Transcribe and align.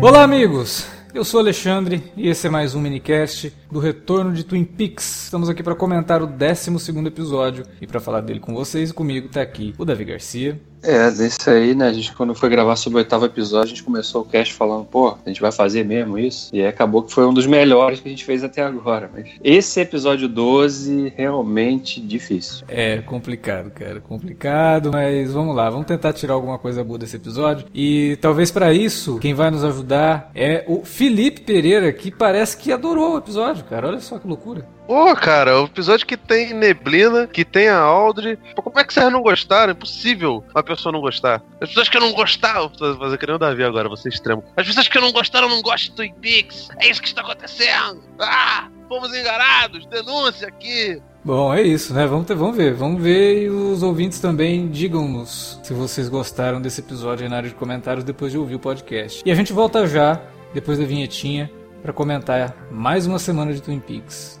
Olá, 0.00 0.22
amigos! 0.22 0.86
Eu 1.12 1.24
sou 1.24 1.40
Alexandre 1.40 2.12
e 2.16 2.28
esse 2.28 2.46
é 2.46 2.50
mais 2.50 2.72
um 2.76 2.80
minicast 2.80 3.52
do 3.68 3.80
retorno 3.80 4.32
de 4.32 4.44
Twin 4.44 4.64
Peaks. 4.64 5.24
Estamos 5.24 5.48
aqui 5.48 5.60
para 5.60 5.74
comentar 5.74 6.22
o 6.22 6.26
12 6.26 6.70
episódio 7.04 7.66
e 7.80 7.86
para 7.86 7.98
falar 7.98 8.20
dele 8.20 8.38
com 8.38 8.54
vocês 8.54 8.90
e 8.90 8.94
comigo 8.94 9.28
tá 9.28 9.42
aqui 9.42 9.74
o 9.76 9.84
Davi 9.84 10.04
Garcia. 10.04 10.60
É, 10.88 11.10
desse 11.10 11.50
aí, 11.50 11.74
né? 11.74 11.88
A 11.88 11.92
gente, 11.92 12.14
quando 12.14 12.34
foi 12.34 12.48
gravar 12.48 12.74
sobre 12.74 12.96
o 12.96 13.02
oitavo 13.02 13.26
episódio, 13.26 13.66
a 13.66 13.76
gente 13.76 13.82
começou 13.82 14.22
o 14.22 14.24
cast 14.24 14.54
falando, 14.54 14.86
pô, 14.86 15.18
a 15.22 15.28
gente 15.28 15.38
vai 15.38 15.52
fazer 15.52 15.84
mesmo 15.84 16.18
isso? 16.18 16.48
E 16.50 16.64
acabou 16.64 17.02
que 17.02 17.12
foi 17.12 17.26
um 17.26 17.34
dos 17.34 17.46
melhores 17.46 18.00
que 18.00 18.08
a 18.08 18.10
gente 18.10 18.24
fez 18.24 18.42
até 18.42 18.62
agora. 18.62 19.10
Mas 19.12 19.28
esse 19.44 19.78
episódio 19.80 20.26
12, 20.26 21.12
realmente 21.14 22.00
difícil. 22.00 22.64
É 22.68 23.02
complicado, 23.02 23.70
cara. 23.70 24.00
Complicado, 24.00 24.90
mas 24.90 25.30
vamos 25.30 25.54
lá. 25.54 25.68
Vamos 25.68 25.86
tentar 25.86 26.14
tirar 26.14 26.32
alguma 26.32 26.58
coisa 26.58 26.82
boa 26.82 26.98
desse 26.98 27.16
episódio. 27.16 27.66
E 27.74 28.16
talvez 28.22 28.50
para 28.50 28.72
isso, 28.72 29.18
quem 29.18 29.34
vai 29.34 29.50
nos 29.50 29.64
ajudar 29.64 30.30
é 30.34 30.64
o 30.66 30.86
Felipe 30.86 31.42
Pereira, 31.42 31.92
que 31.92 32.10
parece 32.10 32.56
que 32.56 32.72
adorou 32.72 33.14
o 33.14 33.18
episódio, 33.18 33.62
cara. 33.64 33.88
Olha 33.88 34.00
só 34.00 34.18
que 34.18 34.26
loucura. 34.26 34.77
Pô, 34.88 35.14
cara, 35.14 35.60
o 35.60 35.66
episódio 35.66 36.06
que 36.06 36.16
tem 36.16 36.54
neblina, 36.54 37.26
que 37.26 37.44
tem 37.44 37.68
a 37.68 37.78
Audrey. 37.78 38.38
Pô, 38.56 38.62
como 38.62 38.80
é 38.80 38.84
que 38.84 38.94
vocês 38.94 39.12
não 39.12 39.20
gostaram? 39.20 39.70
É 39.70 39.76
impossível 39.76 40.42
uma 40.54 40.62
pessoa 40.62 40.90
não 40.90 41.02
gostar. 41.02 41.42
As 41.60 41.68
pessoas 41.68 41.90
que 41.90 42.00
não 42.00 42.14
gostaram. 42.14 42.70
Fazer 42.70 43.18
que 43.18 43.26
nem 43.26 43.36
o 43.36 43.38
Davi 43.38 43.62
agora, 43.62 43.86
você 43.86 44.08
extremo. 44.08 44.42
As 44.56 44.66
pessoas 44.66 44.88
que 44.88 44.98
não 44.98 45.12
gostaram 45.12 45.46
não 45.46 45.60
gostam 45.60 45.94
Twin 45.94 46.14
Peaks. 46.14 46.70
É 46.78 46.88
isso 46.88 47.02
que 47.02 47.08
está 47.08 47.20
acontecendo. 47.20 48.00
Ah! 48.18 48.70
Fomos 48.88 49.14
enganados! 49.14 49.84
Denúncia 49.84 50.48
aqui! 50.48 51.02
Bom, 51.22 51.52
é 51.52 51.60
isso, 51.60 51.92
né? 51.92 52.06
Vamos, 52.06 52.26
ter, 52.26 52.34
vamos 52.34 52.56
ver. 52.56 52.72
Vamos 52.72 53.02
ver 53.02 53.42
e 53.42 53.50
os 53.50 53.82
ouvintes 53.82 54.20
também 54.20 54.68
digam-nos 54.70 55.60
se 55.62 55.74
vocês 55.74 56.08
gostaram 56.08 56.62
desse 56.62 56.80
episódio 56.80 57.28
na 57.28 57.36
área 57.36 57.50
de 57.50 57.54
comentários 57.54 58.04
depois 58.04 58.32
de 58.32 58.38
ouvir 58.38 58.54
o 58.54 58.58
podcast. 58.58 59.22
E 59.26 59.30
a 59.30 59.34
gente 59.34 59.52
volta 59.52 59.86
já, 59.86 60.18
depois 60.54 60.78
da 60.78 60.86
vinhetinha, 60.86 61.50
para 61.82 61.92
comentar 61.92 62.56
mais 62.70 63.06
uma 63.06 63.18
semana 63.18 63.52
de 63.52 63.60
Twin 63.60 63.80
Peaks. 63.80 64.40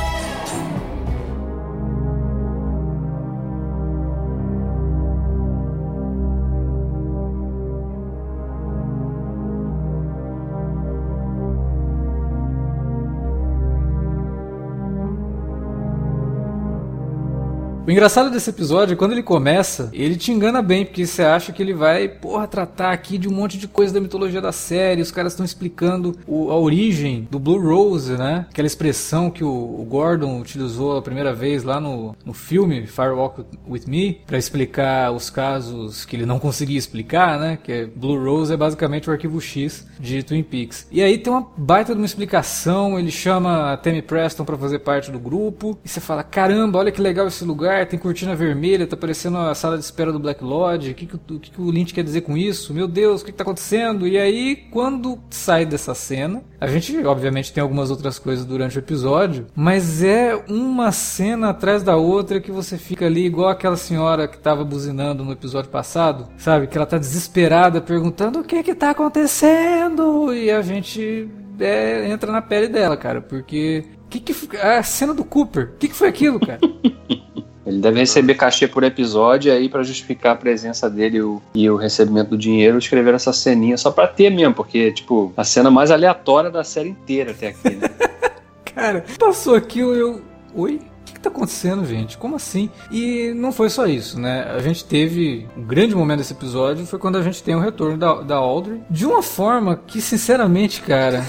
O 17.85 17.89
engraçado 17.89 18.29
desse 18.29 18.51
episódio 18.51 18.93
é 18.93 18.95
quando 18.95 19.13
ele 19.13 19.23
começa, 19.23 19.89
ele 19.91 20.15
te 20.15 20.31
engana 20.31 20.61
bem, 20.61 20.85
porque 20.85 21.03
você 21.03 21.23
acha 21.23 21.51
que 21.51 21.63
ele 21.63 21.73
vai, 21.73 22.07
porra, 22.07 22.47
tratar 22.47 22.91
aqui 22.91 23.17
de 23.17 23.27
um 23.27 23.31
monte 23.31 23.57
de 23.57 23.67
coisa 23.67 23.91
da 23.91 23.99
mitologia 23.99 24.39
da 24.39 24.51
série, 24.51 25.01
os 25.01 25.11
caras 25.11 25.33
estão 25.33 25.43
explicando 25.43 26.15
o, 26.27 26.51
a 26.51 26.59
origem 26.59 27.27
do 27.31 27.39
Blue 27.39 27.59
Rose, 27.59 28.13
né? 28.13 28.45
Aquela 28.51 28.67
expressão 28.67 29.31
que 29.31 29.43
o, 29.43 29.49
o, 29.49 29.83
Gordon 29.89 30.39
utilizou 30.39 30.95
a 30.95 31.01
primeira 31.01 31.33
vez 31.33 31.63
lá 31.63 31.79
no, 31.79 32.15
no 32.23 32.33
filme 32.33 32.85
Firewalk 32.85 33.43
With 33.67 33.85
Me, 33.87 34.21
para 34.27 34.37
explicar 34.37 35.11
os 35.11 35.31
casos 35.31 36.05
que 36.05 36.15
ele 36.15 36.25
não 36.25 36.37
conseguia 36.37 36.77
explicar, 36.77 37.39
né? 37.39 37.57
Que 37.61 37.71
é, 37.71 37.85
Blue 37.87 38.23
Rose 38.23 38.53
é 38.53 38.57
basicamente 38.57 39.09
o 39.09 39.11
arquivo 39.11 39.41
X 39.41 39.87
de 39.99 40.21
Twin 40.21 40.43
Peaks. 40.43 40.87
E 40.91 41.01
aí 41.01 41.17
tem 41.17 41.33
uma 41.33 41.47
baita 41.57 41.93
de 41.93 41.99
uma 41.99 42.05
explicação, 42.05 42.99
ele 42.99 43.11
chama 43.11 43.73
a 43.73 43.77
Tammy 43.77 44.03
Preston 44.03 44.45
para 44.45 44.55
fazer 44.55 44.79
parte 44.79 45.09
do 45.09 45.19
grupo, 45.19 45.79
e 45.83 45.89
você 45.89 45.99
fala, 45.99 46.21
caramba, 46.21 46.77
olha 46.77 46.91
que 46.91 47.01
legal 47.01 47.25
esse 47.25 47.43
lugar, 47.43 47.70
lugar, 47.71 47.85
tem 47.85 47.97
cortina 47.97 48.35
vermelha, 48.35 48.85
tá 48.85 48.97
parecendo 48.97 49.37
a 49.37 49.55
sala 49.55 49.77
de 49.77 49.83
espera 49.83 50.11
do 50.11 50.19
Black 50.19 50.43
Lodge. 50.43 50.91
O 50.91 50.93
que, 50.93 51.05
que, 51.05 51.17
que, 51.17 51.51
que 51.51 51.61
o 51.61 51.71
Lynch 51.71 51.93
quer 51.93 52.03
dizer 52.03 52.21
com 52.21 52.37
isso? 52.37 52.73
Meu 52.73 52.87
Deus, 52.87 53.21
o 53.21 53.25
que, 53.25 53.31
que 53.31 53.37
tá 53.37 53.43
acontecendo? 53.43 54.07
E 54.07 54.17
aí, 54.17 54.55
quando 54.71 55.19
sai 55.29 55.65
dessa 55.65 55.95
cena, 55.95 56.43
a 56.59 56.67
gente, 56.67 56.97
obviamente, 57.05 57.53
tem 57.53 57.61
algumas 57.61 57.89
outras 57.89 58.19
coisas 58.19 58.45
durante 58.45 58.77
o 58.77 58.79
episódio, 58.79 59.47
mas 59.55 60.03
é 60.03 60.35
uma 60.47 60.91
cena 60.91 61.49
atrás 61.49 61.81
da 61.83 61.95
outra 61.95 62.41
que 62.41 62.51
você 62.51 62.77
fica 62.77 63.05
ali, 63.05 63.25
igual 63.25 63.49
aquela 63.49 63.77
senhora 63.77 64.27
que 64.27 64.37
tava 64.37 64.63
buzinando 64.63 65.23
no 65.23 65.31
episódio 65.31 65.69
passado, 65.69 66.27
sabe? 66.37 66.67
Que 66.67 66.77
ela 66.77 66.85
tá 66.85 66.97
desesperada 66.97 67.81
perguntando 67.81 68.39
o 68.39 68.43
que 68.43 68.61
que 68.63 68.75
tá 68.75 68.91
acontecendo? 68.91 70.33
E 70.33 70.51
a 70.51 70.61
gente 70.61 71.29
é, 71.59 72.09
entra 72.09 72.31
na 72.31 72.41
pele 72.41 72.67
dela, 72.67 72.97
cara, 72.97 73.21
porque. 73.21 73.85
Que 74.09 74.19
que, 74.19 74.57
a 74.57 74.83
cena 74.83 75.13
do 75.13 75.23
Cooper, 75.23 75.71
o 75.73 75.77
que, 75.77 75.87
que 75.87 75.95
foi 75.95 76.09
aquilo, 76.09 76.37
cara? 76.37 76.59
Ele 77.65 77.79
deve 77.79 77.99
receber 77.99 78.35
cachê 78.35 78.67
por 78.67 78.83
episódio 78.83 79.53
aí 79.53 79.69
para 79.69 79.83
justificar 79.83 80.33
a 80.33 80.35
presença 80.35 80.89
dele 80.89 81.17
e 81.17 81.21
o, 81.21 81.41
e 81.53 81.69
o 81.69 81.75
recebimento 81.75 82.31
do 82.31 82.37
dinheiro, 82.37 82.77
escrever 82.77 83.13
essa 83.13 83.31
ceninha 83.31 83.77
só 83.77 83.91
pra 83.91 84.07
ter 84.07 84.29
mesmo, 84.31 84.53
porque, 84.53 84.91
tipo, 84.91 85.31
a 85.37 85.43
cena 85.43 85.69
mais 85.69 85.91
aleatória 85.91 86.49
da 86.49 86.63
série 86.63 86.89
inteira 86.89 87.31
até 87.31 87.49
aqui, 87.49 87.69
né? 87.75 87.87
Cara, 88.73 89.05
passou 89.19 89.55
aquilo 89.55 89.93
eu. 89.93 90.21
Oi? 90.55 90.81
Que 91.21 91.29
tá 91.29 91.29
acontecendo, 91.29 91.85
gente? 91.85 92.17
Como 92.17 92.35
assim? 92.35 92.69
E 92.89 93.31
não 93.35 93.51
foi 93.51 93.69
só 93.69 93.85
isso, 93.85 94.19
né? 94.19 94.51
A 94.55 94.59
gente 94.59 94.83
teve 94.83 95.47
um 95.55 95.61
grande 95.61 95.95
momento 95.95 96.19
desse 96.19 96.33
episódio 96.33 96.85
foi 96.85 96.97
quando 96.97 97.17
a 97.17 97.21
gente 97.21 97.43
tem 97.43 97.55
o 97.55 97.59
retorno 97.59 97.97
da, 97.97 98.21
da 98.21 98.35
Audrey 98.35 98.81
de 98.89 99.05
uma 99.05 99.21
forma 99.21 99.79
que, 99.87 100.01
sinceramente, 100.01 100.81
cara. 100.81 101.23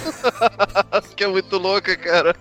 que 1.15 1.23
é 1.23 1.29
muito 1.29 1.59
louca, 1.59 1.95
cara. 1.97 2.35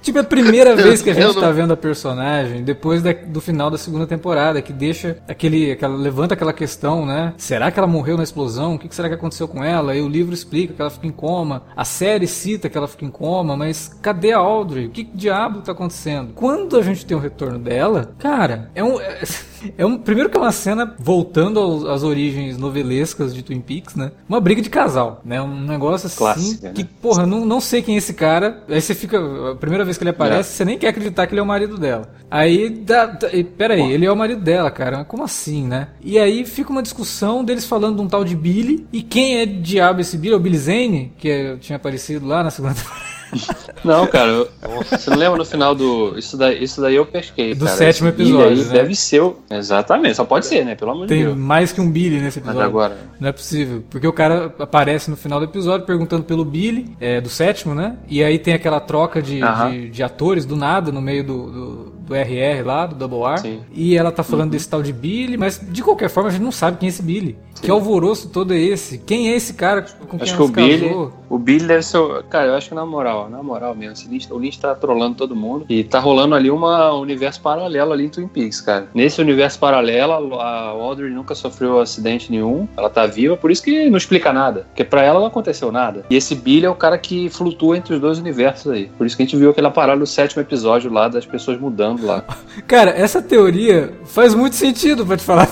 Tipo, 0.00 0.18
é 0.18 0.20
a 0.20 0.24
primeira 0.24 0.74
vez 0.76 1.02
que 1.02 1.10
a 1.10 1.14
gente 1.14 1.34
não... 1.34 1.40
tá 1.40 1.50
vendo 1.50 1.72
a 1.72 1.76
personagem 1.76 2.62
depois 2.62 3.02
da, 3.02 3.12
do 3.12 3.40
final 3.40 3.70
da 3.70 3.76
segunda 3.76 4.06
temporada, 4.06 4.62
que 4.62 4.72
deixa 4.72 5.18
aquele. 5.26 5.72
Aquela, 5.72 5.96
levanta 5.96 6.34
aquela 6.34 6.52
questão, 6.52 7.04
né? 7.04 7.34
Será 7.36 7.70
que 7.70 7.78
ela 7.78 7.88
morreu 7.88 8.16
na 8.16 8.22
explosão? 8.22 8.74
O 8.74 8.78
que 8.78 8.94
será 8.94 9.08
que 9.08 9.14
aconteceu 9.14 9.48
com 9.48 9.64
ela? 9.64 9.94
E 9.94 10.00
o 10.00 10.08
livro 10.08 10.32
explica 10.32 10.72
que 10.72 10.80
ela 10.80 10.90
fica 10.90 11.06
em 11.06 11.12
coma. 11.12 11.64
A 11.76 11.84
série 11.84 12.26
cita 12.26 12.68
que 12.68 12.78
ela 12.78 12.88
fica 12.88 13.04
em 13.04 13.10
coma, 13.10 13.56
mas 13.56 13.88
cadê 14.00 14.32
a 14.32 14.38
Audrey? 14.38 14.86
O 14.86 14.90
que 14.90 15.02
diabo 15.02 15.60
tá 15.60 15.72
acontecendo? 15.72 16.32
Quando 16.34 16.76
a 16.76 16.82
gente 16.82 16.91
gente 16.94 17.06
tem 17.06 17.16
o 17.16 17.20
retorno 17.20 17.58
dela, 17.58 18.14
cara, 18.18 18.70
é 18.74 18.82
um. 18.82 19.00
É, 19.00 19.22
é 19.78 19.86
um 19.86 19.96
primeiro 19.98 20.28
que 20.28 20.36
é 20.36 20.40
uma 20.40 20.52
cena 20.52 20.94
voltando 20.98 21.60
aos, 21.60 21.84
às 21.84 22.02
origens 22.02 22.58
novelescas 22.58 23.34
de 23.34 23.42
Twin 23.42 23.60
Peaks, 23.60 23.94
né? 23.94 24.12
Uma 24.28 24.40
briga 24.40 24.60
de 24.60 24.70
casal, 24.70 25.20
né? 25.24 25.40
Um 25.40 25.60
negócio 25.60 26.06
assim 26.06 26.16
Clássica, 26.16 26.70
que, 26.70 26.82
né? 26.82 26.88
porra, 27.00 27.26
não, 27.26 27.44
não 27.44 27.60
sei 27.60 27.82
quem 27.82 27.94
é 27.94 27.98
esse 27.98 28.14
cara. 28.14 28.62
Aí 28.68 28.80
você 28.80 28.94
fica. 28.94 29.18
A 29.50 29.54
primeira 29.54 29.84
vez 29.84 29.96
que 29.96 30.02
ele 30.02 30.10
aparece, 30.10 30.50
é. 30.50 30.56
você 30.56 30.64
nem 30.64 30.78
quer 30.78 30.88
acreditar 30.88 31.26
que 31.26 31.32
ele 31.32 31.40
é 31.40 31.42
o 31.42 31.46
marido 31.46 31.78
dela. 31.78 32.12
Aí, 32.30 32.70
dá, 32.70 33.06
dá, 33.06 33.28
peraí, 33.56 33.82
Pô. 33.82 33.90
ele 33.90 34.06
é 34.06 34.12
o 34.12 34.16
marido 34.16 34.40
dela, 34.40 34.70
cara. 34.70 35.04
Como 35.04 35.22
assim, 35.22 35.66
né? 35.66 35.88
E 36.00 36.18
aí 36.18 36.44
fica 36.44 36.70
uma 36.70 36.82
discussão 36.82 37.44
deles 37.44 37.64
falando 37.64 37.96
de 37.96 38.02
um 38.02 38.08
tal 38.08 38.24
de 38.24 38.34
Billy. 38.34 38.86
E 38.92 39.02
quem 39.02 39.38
é 39.38 39.46
diabo 39.46 40.00
esse 40.00 40.16
Billy? 40.16 40.34
É 40.34 40.36
o 40.36 40.40
Billy 40.40 40.58
Zane, 40.58 41.12
que 41.18 41.28
é, 41.28 41.56
tinha 41.56 41.76
aparecido 41.76 42.26
lá 42.26 42.42
na 42.42 42.50
segunda 42.50 42.74
temporada. 42.80 43.11
Não, 43.84 44.06
cara, 44.06 44.46
você 44.88 45.10
não 45.10 45.16
lembra 45.16 45.38
no 45.38 45.44
final 45.44 45.74
do. 45.74 46.16
Isso 46.16 46.36
daí, 46.36 46.62
isso 46.62 46.80
daí 46.80 46.94
eu 46.94 47.04
pesquei. 47.04 47.54
Do 47.54 47.64
cara. 47.64 47.76
sétimo 47.76 48.08
episódio. 48.08 48.60
Aí 48.60 48.64
né? 48.64 48.72
Deve 48.72 48.94
ser 48.94 49.20
o. 49.20 49.36
Exatamente, 49.50 50.14
só 50.16 50.24
pode 50.24 50.46
ser, 50.46 50.64
né? 50.64 50.74
Pelo 50.74 50.92
amor 50.92 51.06
de 51.06 51.14
Deus. 51.14 51.32
Tem 51.32 51.42
mais 51.42 51.72
que 51.72 51.80
um 51.80 51.90
Billy 51.90 52.20
nesse 52.20 52.38
episódio. 52.38 52.60
Mas 52.60 52.68
agora. 52.68 52.96
Não 53.18 53.28
é 53.28 53.32
possível. 53.32 53.82
Porque 53.90 54.06
o 54.06 54.12
cara 54.12 54.54
aparece 54.58 55.10
no 55.10 55.16
final 55.16 55.40
do 55.40 55.46
episódio 55.46 55.86
perguntando 55.86 56.22
pelo 56.22 56.44
Billy, 56.44 56.96
é, 57.00 57.20
do 57.20 57.28
sétimo, 57.28 57.74
né? 57.74 57.96
E 58.08 58.22
aí 58.22 58.38
tem 58.38 58.54
aquela 58.54 58.78
troca 58.78 59.20
de, 59.20 59.42
uh 59.42 59.46
-huh. 59.46 59.70
de, 59.70 59.90
de, 59.90 60.02
atores 60.02 60.44
do 60.44 60.54
nada 60.54 60.92
no 60.92 61.00
meio 61.00 61.24
do, 61.24 61.50
do, 61.50 61.92
do 62.06 62.14
RR 62.14 62.62
lá, 62.64 62.86
do 62.86 62.94
Double 62.94 63.24
R. 63.32 63.38
Sim. 63.38 63.60
E 63.72 63.96
ela 63.96 64.12
tá 64.12 64.22
falando 64.22 64.44
uhum. 64.44 64.50
desse 64.50 64.68
tal 64.68 64.82
de 64.82 64.92
Billy, 64.92 65.36
mas 65.36 65.60
de 65.60 65.82
qualquer 65.82 66.08
forma 66.08 66.28
a 66.28 66.32
gente 66.32 66.42
não 66.42 66.52
sabe 66.52 66.76
quem 66.78 66.86
é 66.86 66.90
esse 66.90 67.02
Billy. 67.02 67.36
Que 67.62 67.70
alvoroço 67.70 68.28
todo 68.28 68.52
é 68.52 68.58
esse? 68.58 68.98
Quem 68.98 69.30
é 69.30 69.36
esse 69.36 69.54
cara 69.54 69.82
com 70.08 70.18
quem 70.18 70.22
Acho 70.22 70.36
que 70.36 70.42
o 70.42 70.48
Billy, 70.48 70.88
casou? 70.88 71.12
o 71.30 71.38
Billy 71.38 71.64
deve 71.66 71.82
ser. 71.82 71.96
o- 71.98 72.22
Cara, 72.24 72.48
eu 72.48 72.54
acho 72.54 72.68
que 72.68 72.74
na 72.74 72.84
moral, 72.84 73.30
na 73.30 73.42
moral 73.42 73.74
mesmo. 73.74 73.92
esse 73.92 74.08
Lynch- 74.08 74.32
o 74.32 74.36
Lynch 74.38 74.58
tá 74.58 74.74
trolando 74.74 75.14
todo 75.16 75.34
mundo. 75.36 75.64
E 75.68 75.84
tá 75.84 75.98
rolando 76.00 76.34
ali 76.34 76.50
uma- 76.50 76.92
um 76.94 77.00
universo 77.00 77.40
paralelo 77.40 77.92
ali 77.92 78.06
em 78.06 78.08
Twin 78.08 78.26
Peaks, 78.26 78.60
cara. 78.60 78.88
Nesse 78.92 79.20
universo 79.20 79.58
paralelo, 79.58 80.40
a 80.40 80.68
Audrey 80.70 81.10
nunca 81.10 81.34
sofreu 81.34 81.80
acidente 81.80 82.30
nenhum. 82.32 82.66
Ela 82.76 82.90
tá 82.90 83.06
viva, 83.06 83.36
por 83.36 83.50
isso 83.50 83.62
que 83.62 83.88
não 83.88 83.96
explica 83.96 84.32
nada. 84.32 84.66
Porque 84.68 84.82
pra 84.84 85.02
ela 85.02 85.20
não 85.20 85.26
aconteceu 85.26 85.70
nada. 85.70 86.04
E 86.10 86.16
esse 86.16 86.34
Billy 86.34 86.66
é 86.66 86.70
o 86.70 86.74
cara 86.74 86.98
que 86.98 87.28
flutua 87.30 87.76
entre 87.76 87.94
os 87.94 88.00
dois 88.00 88.18
universos 88.18 88.72
aí. 88.72 88.90
Por 88.98 89.06
isso 89.06 89.16
que 89.16 89.22
a 89.22 89.26
gente 89.26 89.36
viu 89.36 89.50
aquela 89.50 89.70
parada 89.70 89.98
no 90.00 90.06
sétimo 90.06 90.42
episódio 90.42 90.92
lá 90.92 91.06
das 91.08 91.24
pessoas 91.24 91.58
mudando 91.60 92.04
lá. 92.04 92.24
Cara, 92.66 92.90
essa 92.90 93.22
teoria 93.22 93.92
faz 94.04 94.34
muito 94.34 94.56
sentido, 94.56 95.06
pra 95.06 95.16
te 95.16 95.22
falar 95.22 95.46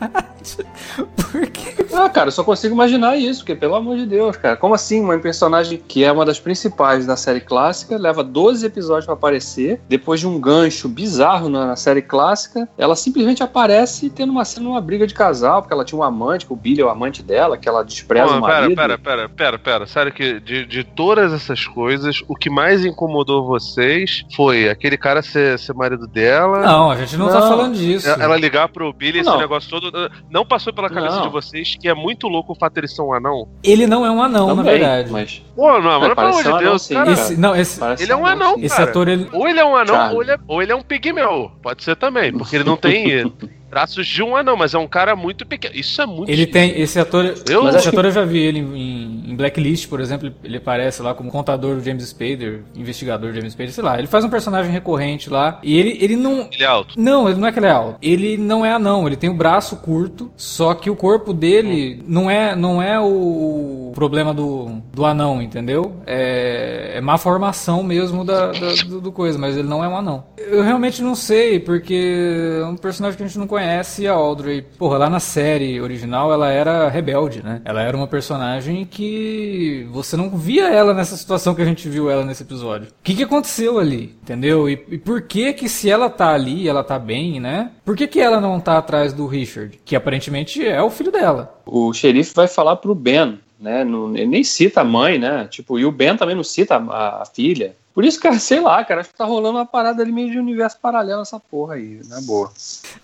verdade. 0.00 0.66
Porque 1.16 1.87
Ah, 1.98 2.08
cara, 2.08 2.28
eu 2.28 2.32
só 2.32 2.44
consigo 2.44 2.74
imaginar 2.74 3.16
isso, 3.16 3.40
porque 3.40 3.54
pelo 3.54 3.74
amor 3.74 3.96
de 3.96 4.06
Deus, 4.06 4.36
cara. 4.36 4.56
Como 4.56 4.74
assim 4.74 5.00
uma 5.00 5.18
personagem 5.18 5.82
que 5.86 6.04
é 6.04 6.12
uma 6.12 6.24
das 6.24 6.38
principais 6.38 7.04
da 7.06 7.16
série 7.16 7.40
clássica, 7.40 7.96
leva 7.98 8.22
12 8.22 8.64
episódios 8.64 9.04
pra 9.04 9.14
aparecer, 9.14 9.80
depois 9.88 10.20
de 10.20 10.26
um 10.26 10.38
gancho 10.40 10.88
bizarro 10.88 11.48
na, 11.48 11.66
na 11.66 11.76
série 11.76 12.00
clássica, 12.02 12.68
ela 12.78 12.94
simplesmente 12.94 13.42
aparece 13.42 14.08
tendo 14.10 14.30
uma 14.30 14.44
cena 14.44 14.66
numa 14.66 14.80
briga 14.80 15.06
de 15.06 15.14
casal, 15.14 15.60
porque 15.60 15.74
ela 15.74 15.84
tinha 15.84 15.98
um 15.98 16.02
amante, 16.02 16.46
que 16.46 16.52
o 16.52 16.56
Billy 16.56 16.80
é 16.80 16.84
o 16.84 16.88
amante 16.88 17.22
dela, 17.22 17.56
que 17.58 17.68
ela 17.68 17.82
despreza 17.84 18.28
Pô, 18.28 18.38
o 18.38 18.42
pera, 18.42 18.60
marido. 18.60 18.76
pera, 18.76 18.98
pera, 18.98 19.28
pera, 19.28 19.58
pera. 19.58 19.86
Sério 19.86 20.12
que 20.12 20.38
de, 20.40 20.64
de 20.66 20.84
todas 20.84 21.32
essas 21.32 21.66
coisas, 21.66 22.22
o 22.28 22.36
que 22.36 22.48
mais 22.48 22.84
incomodou 22.84 23.44
vocês 23.44 24.24
foi 24.36 24.68
aquele 24.68 24.96
cara 24.96 25.20
ser, 25.22 25.58
ser 25.58 25.74
marido 25.74 26.06
dela. 26.06 26.60
Não, 26.60 26.90
a 26.90 26.96
gente 26.96 27.16
não, 27.16 27.26
tá 27.28 27.40
Não. 27.40 27.48
falando 27.48 27.74
disso. 27.76 28.08
Ela 28.08 28.36
ligar 28.36 28.68
pro 28.68 28.92
Billy, 28.92 29.18
esse 29.20 29.28
Não. 29.28 29.38
negócio 29.38 29.68
todo. 29.68 29.90
Não 30.30 30.46
passou 30.46 30.72
pela 30.72 30.88
cabeça 30.88 31.16
Não. 31.16 31.22
de 31.22 31.28
vocês 31.32 31.76
que 31.80 31.87
é 31.88 31.94
muito 31.94 32.28
louco 32.28 32.52
o 32.52 32.54
fato 32.54 32.74
de 32.74 32.80
ele 32.80 32.88
ser 32.88 33.02
um 33.02 33.12
anão? 33.12 33.48
Ele 33.62 33.86
não 33.86 34.04
é 34.04 34.10
um 34.10 34.22
anão, 34.22 34.48
na 34.48 34.56
Também, 34.56 34.78
verdade. 34.78 35.10
Mas 35.10 35.42
Pô, 35.54 35.80
não, 35.80 36.00
mas 36.00 36.00
pelo 36.00 36.14
parece 36.14 36.32
amor 36.32 36.42
de 36.42 36.48
um 36.48 36.52
anão 36.52 36.70
Deus, 36.70 36.82
sim, 36.82 36.94
cara. 36.94 37.12
Esse, 37.12 37.36
não, 37.36 37.56
esse, 37.56 37.80
parece 37.80 38.02
Ele 38.02 38.12
é 38.12 38.16
um 38.16 38.26
anão, 38.26 38.54
sim. 38.54 38.64
esse 38.64 38.76
cara. 38.76 38.90
ator, 38.90 39.08
ele, 39.08 39.28
Ou 39.32 39.48
ele 39.48 39.60
é 39.60 39.64
um 39.64 39.76
anão, 39.76 40.14
ou 40.14 40.22
ele 40.22 40.30
é, 40.32 40.38
ou 40.46 40.62
ele 40.62 40.72
é 40.72 40.76
um 40.76 40.82
pigmeu. 40.82 41.50
Pode 41.62 41.82
ser 41.82 41.96
também, 41.96 42.32
porque 42.32 42.56
ele 42.56 42.64
não 42.64 42.76
tem 42.76 43.32
traços 43.70 44.06
de 44.06 44.22
um 44.22 44.36
anão, 44.36 44.56
mas 44.56 44.74
é 44.74 44.78
um 44.78 44.86
cara 44.88 45.14
muito 45.14 45.44
pequeno. 45.46 45.74
Isso 45.76 46.00
é 46.00 46.06
muito 46.06 46.30
ele 46.30 46.46
tem, 46.46 46.80
esse 46.80 46.98
ator, 46.98 47.34
Eu- 47.48 47.64
Mas 47.64 47.76
esse 47.76 47.88
ator 47.88 48.04
eu 48.06 48.10
já 48.10 48.24
vi 48.24 48.38
ele 48.38 48.58
em, 48.60 49.30
em 49.30 49.36
Blacklist, 49.36 49.88
por 49.88 50.00
exemplo, 50.00 50.32
ele 50.42 50.56
aparece 50.56 51.02
lá 51.02 51.14
como 51.14 51.30
contador 51.30 51.76
do 51.76 51.84
James 51.84 52.04
Spader, 52.08 52.62
investigador 52.74 53.30
do 53.30 53.34
James 53.36 53.52
Spader, 53.52 53.72
sei 53.72 53.84
lá, 53.84 53.98
ele 53.98 54.06
faz 54.06 54.24
um 54.24 54.30
personagem 54.30 54.72
recorrente 54.72 55.28
lá, 55.30 55.58
e 55.62 55.76
ele, 55.78 55.98
ele 56.00 56.16
não, 56.16 56.48
Ele 56.52 56.62
é 56.62 56.66
alto. 56.66 56.94
Não, 56.98 57.28
ele 57.28 57.38
não 57.38 57.46
é 57.48 57.52
que 57.52 57.58
ele 57.58 57.66
é 57.66 57.70
alto. 57.70 57.98
Ele 58.02 58.36
não 58.36 58.64
é 58.64 58.72
anão, 58.72 59.06
ele 59.06 59.16
tem 59.16 59.28
o 59.30 59.34
braço 59.34 59.76
curto, 59.76 60.30
só 60.36 60.74
que 60.74 60.88
o 60.90 60.96
corpo 60.96 61.32
dele 61.32 62.02
não 62.06 62.30
é 62.30 62.56
não 62.56 62.82
é 62.82 62.98
o 63.00 63.92
problema 63.94 64.32
do, 64.32 64.80
do 64.92 65.04
anão, 65.04 65.40
entendeu? 65.42 65.96
É, 66.06 66.92
é 66.96 67.00
má 67.00 67.18
formação 67.18 67.82
mesmo 67.82 68.24
da, 68.24 68.52
da- 68.52 68.74
do, 68.86 69.00
do 69.00 69.12
coisa, 69.12 69.38
mas 69.38 69.56
ele 69.56 69.68
não 69.68 69.84
é 69.84 69.88
um 69.88 69.96
anão. 69.96 70.24
Eu 70.36 70.62
realmente 70.62 71.02
não 71.02 71.14
sei, 71.14 71.60
porque 71.60 72.58
é 72.60 72.64
um 72.64 72.76
personagem 72.76 73.16
que 73.16 73.22
a 73.22 73.26
gente 73.26 73.38
não 73.38 73.46
conhece 73.46 73.57
e 73.98 74.06
a 74.06 74.12
Audrey, 74.12 74.62
porra, 74.62 74.98
lá 74.98 75.10
na 75.10 75.20
série 75.20 75.80
original 75.80 76.32
ela 76.32 76.50
era 76.50 76.88
rebelde, 76.88 77.42
né? 77.42 77.60
Ela 77.64 77.82
era 77.82 77.96
uma 77.96 78.06
personagem 78.06 78.84
que 78.84 79.86
você 79.90 80.16
não 80.16 80.30
via 80.30 80.68
ela 80.68 80.94
nessa 80.94 81.16
situação 81.16 81.54
que 81.54 81.62
a 81.62 81.64
gente 81.64 81.88
viu 81.88 82.10
ela 82.10 82.24
nesse 82.24 82.42
episódio. 82.42 82.88
O 82.88 83.02
que, 83.02 83.14
que 83.14 83.22
aconteceu 83.22 83.78
ali, 83.78 84.16
entendeu? 84.22 84.68
E, 84.68 84.72
e 84.88 84.98
por 84.98 85.22
que 85.22 85.52
que 85.52 85.68
se 85.68 85.90
ela 85.90 86.08
tá 86.10 86.32
ali, 86.32 86.68
ela 86.68 86.84
tá 86.84 86.98
bem, 86.98 87.40
né? 87.40 87.70
Por 87.84 87.96
que 87.96 88.06
que 88.06 88.20
ela 88.20 88.40
não 88.40 88.60
tá 88.60 88.78
atrás 88.78 89.12
do 89.12 89.26
Richard? 89.26 89.78
Que 89.84 89.96
aparentemente 89.96 90.66
é 90.66 90.82
o 90.82 90.90
filho 90.90 91.12
dela. 91.12 91.60
o 91.66 91.92
xerife 91.92 92.34
vai 92.34 92.48
falar 92.48 92.76
pro 92.76 92.94
Ben, 92.94 93.38
né? 93.60 93.84
Não, 93.84 94.14
ele 94.14 94.26
nem 94.26 94.44
cita 94.44 94.80
a 94.80 94.84
mãe, 94.84 95.18
né? 95.18 95.46
Tipo, 95.50 95.78
e 95.78 95.84
o 95.84 95.92
Ben 95.92 96.16
também 96.16 96.34
não 96.36 96.44
cita 96.44 96.76
a, 96.76 97.22
a 97.22 97.26
filha. 97.26 97.74
Por 97.94 98.04
isso, 98.04 98.20
cara, 98.20 98.38
sei 98.40 98.60
lá, 98.60 98.84
cara, 98.84 99.00
acho 99.00 99.10
que 99.10 99.16
tá 99.16 99.24
rolando 99.24 99.58
uma 99.58 99.66
parada 99.66 100.02
ali 100.02 100.12
meio 100.12 100.30
de 100.30 100.38
universo 100.38 100.78
paralelo 100.80 101.22
essa 101.22 101.40
porra 101.40 101.74
aí, 101.74 102.00
na 102.08 102.20
boa. 102.20 102.48